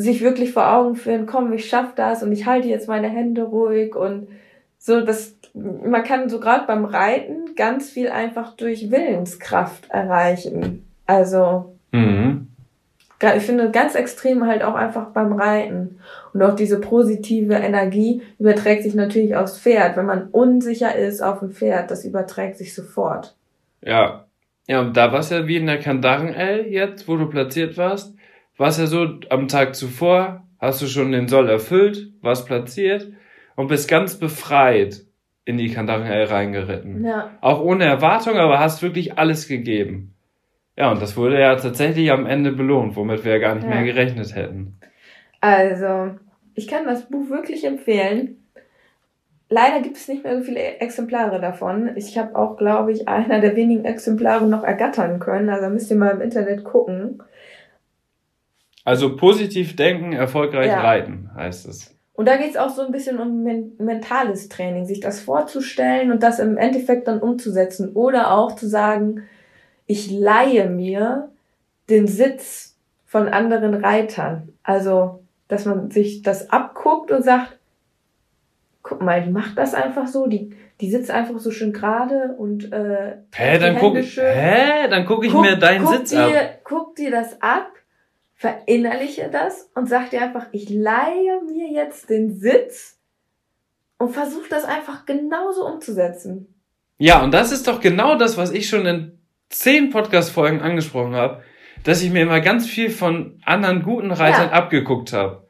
[0.02, 3.44] sich wirklich vor Augen führen, komm, ich schaff das und ich halte jetzt meine Hände
[3.44, 4.28] ruhig und
[4.78, 10.86] so, das, man kann so gerade beim Reiten ganz viel einfach durch Willenskraft erreichen.
[11.06, 12.49] Also, mhm.
[13.22, 16.00] Ich finde ganz extrem halt auch einfach beim Reiten.
[16.34, 19.98] Und auch diese positive Energie überträgt sich natürlich aufs Pferd.
[19.98, 23.36] Wenn man unsicher ist auf dem Pferd, das überträgt sich sofort.
[23.82, 24.26] Ja,
[24.70, 28.16] ja, und da war es ja wie in der Kandaren-L jetzt, wo du platziert warst,
[28.56, 33.08] war es ja so, am Tag zuvor hast du schon den Soll erfüllt, warst platziert
[33.56, 35.02] und bist ganz befreit
[35.44, 37.04] in die Kandaren-L reingeritten.
[37.04, 37.32] Ja.
[37.42, 40.14] Auch ohne Erwartung, aber hast wirklich alles gegeben.
[40.80, 43.70] Ja, und das wurde ja tatsächlich am Ende belohnt, womit wir ja gar nicht ja.
[43.70, 44.80] mehr gerechnet hätten.
[45.42, 46.12] Also,
[46.56, 48.48] ich kann das Buch wirklich empfehlen.
[49.50, 51.92] Leider gibt es nicht mehr so viele Exemplare davon.
[51.98, 55.50] Ich habe auch, glaube ich, einer der wenigen Exemplare noch ergattern können.
[55.50, 57.22] Also müsst ihr mal im Internet gucken.
[58.86, 60.82] Also positiv denken, erfolgreich ja.
[60.82, 61.96] reiten, heißt es.
[62.14, 66.12] Und da geht es auch so ein bisschen um men mentales Training, sich das vorzustellen
[66.12, 67.94] und das im Endeffekt dann umzusetzen.
[67.94, 69.24] Oder auch zu sagen,
[69.90, 71.32] ich leihe mir
[71.90, 74.54] den Sitz von anderen Reitern.
[74.62, 77.58] Also, dass man sich das abguckt und sagt,
[78.84, 82.72] guck mal, die macht das einfach so, die, die sitzt einfach so schön gerade und
[82.72, 86.60] äh, hä, dann guck, hä, dann guck ich guck, mir deinen guck Sitz dir, ab.
[86.64, 87.72] Guck dir das ab,
[88.36, 93.00] verinnerliche das und sag dir einfach, ich leihe mir jetzt den Sitz
[93.98, 96.54] und versuch das einfach genauso umzusetzen.
[97.00, 99.19] Ja, und das ist doch genau das, was ich schon in
[99.50, 101.44] zehn Podcast-Folgen angesprochen habe,
[101.84, 104.52] dass ich mir immer ganz viel von anderen guten Reitern ja.
[104.52, 105.50] abgeguckt habe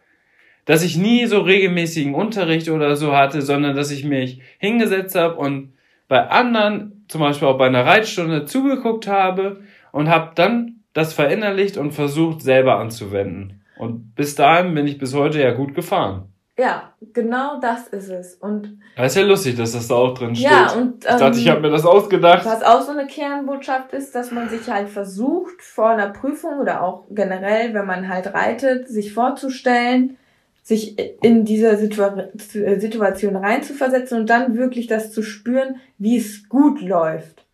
[0.69, 5.33] dass ich nie so regelmäßigen Unterricht oder so hatte, sondern dass ich mich hingesetzt habe
[5.33, 5.73] und
[6.07, 9.61] bei anderen, zum Beispiel auch bei einer Reitstunde, zugeguckt habe
[9.91, 13.63] und habe dann das verinnerlicht und versucht selber anzuwenden.
[13.79, 16.31] Und bis dahin bin ich bis heute ja gut gefahren.
[16.59, 18.35] Ja, genau das ist es.
[18.35, 20.51] Und Das ist ja lustig, dass das da auch drin steht.
[20.51, 22.45] ja, und ich dachte, ich ähm, habe mir das ausgedacht.
[22.45, 26.83] Was auch so eine Kernbotschaft ist, dass man sich halt versucht, vor einer Prüfung oder
[26.83, 30.17] auch generell, wenn man halt reitet, sich vorzustellen,
[30.61, 36.81] sich in dieser Situa Situation reinzuversetzen und dann wirklich das zu spüren, wie es gut
[36.81, 37.45] läuft.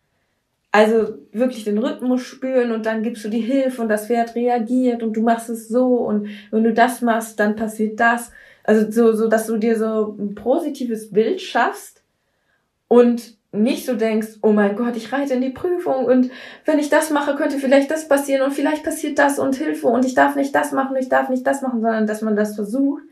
[0.72, 5.04] Also wirklich den Rhythmus spüren und dann gibst du die Hilfe und das Pferd reagiert
[5.04, 8.32] und du machst es so und wenn du das machst, dann passiert das.
[8.66, 12.02] Also so, so dass du dir so ein positives Bild schaffst
[12.88, 16.30] und nicht so denkst, oh mein Gott, ich reite in die Prüfung und
[16.64, 20.04] wenn ich das mache, könnte vielleicht das passieren und vielleicht passiert das und Hilfe und
[20.04, 23.02] ich darf nicht das machen, ich darf nicht das machen, sondern dass man das versucht.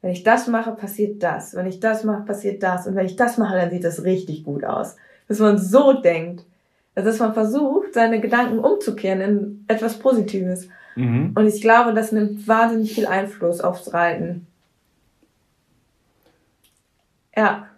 [0.00, 1.54] Wenn ich das mache, passiert das.
[1.54, 2.86] Wenn ich das mache, passiert das.
[2.86, 4.96] Und wenn ich das mache, dann sieht das richtig gut aus.
[5.26, 6.44] Dass man so denkt.
[6.94, 10.68] Also, dass man versucht, seine Gedanken umzukehren in etwas Positives.
[10.94, 11.32] Mhm.
[11.34, 14.47] Und ich glaube, das nimmt wahnsinnig viel Einfluss aufs Reiten.
[17.38, 17.68] Ja.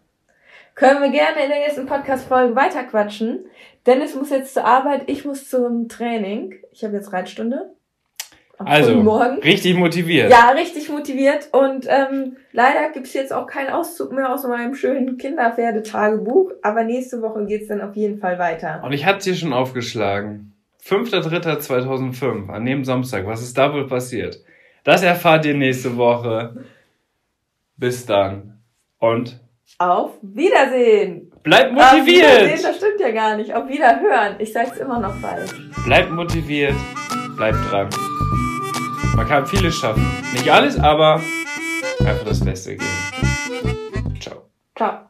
[0.74, 3.40] Können wir gerne in der nächsten Podcast-Folge weiterquatschen.
[3.86, 6.54] Dennis muss jetzt zur Arbeit, ich muss zum Training.
[6.72, 7.74] Ich habe jetzt Reitstunde.
[8.56, 9.38] Am Also, Morgen.
[9.40, 10.30] richtig motiviert.
[10.30, 11.50] Ja, richtig motiviert.
[11.52, 16.52] Und ähm, leider gibt's jetzt auch keinen Auszug mehr aus meinem schönen Kinderpferdetagebuch.
[16.62, 18.80] Aber nächste Woche geht's dann auf jeden Fall weiter.
[18.82, 20.54] Und ich hatte es hier schon aufgeschlagen.
[20.84, 23.26] 5.3.2005, an dem Samstag.
[23.26, 24.42] Was ist da wohl passiert?
[24.84, 26.64] Das erfahrt ihr nächste Woche.
[27.76, 28.58] Bis dann.
[28.98, 29.40] Und
[29.78, 31.30] Auf Wiedersehen!
[31.42, 31.76] bleibt Auf
[32.06, 32.64] Wiedersehen, motiviert!
[32.64, 33.54] das stimmt ja gar nicht.
[33.54, 34.36] Auf Wiederhören.
[34.38, 35.50] Ich sag's immer noch falsch.
[35.86, 36.74] Bleibt motiviert.
[37.36, 37.88] Bleibt dran.
[39.16, 40.06] Man kann vieles schaffen.
[40.32, 41.20] Nicht alles, aber
[42.00, 44.18] einfach das Beste geben.
[44.20, 44.50] Ciao.
[44.76, 45.09] Ciao.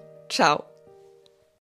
[0.31, 0.70] ciao.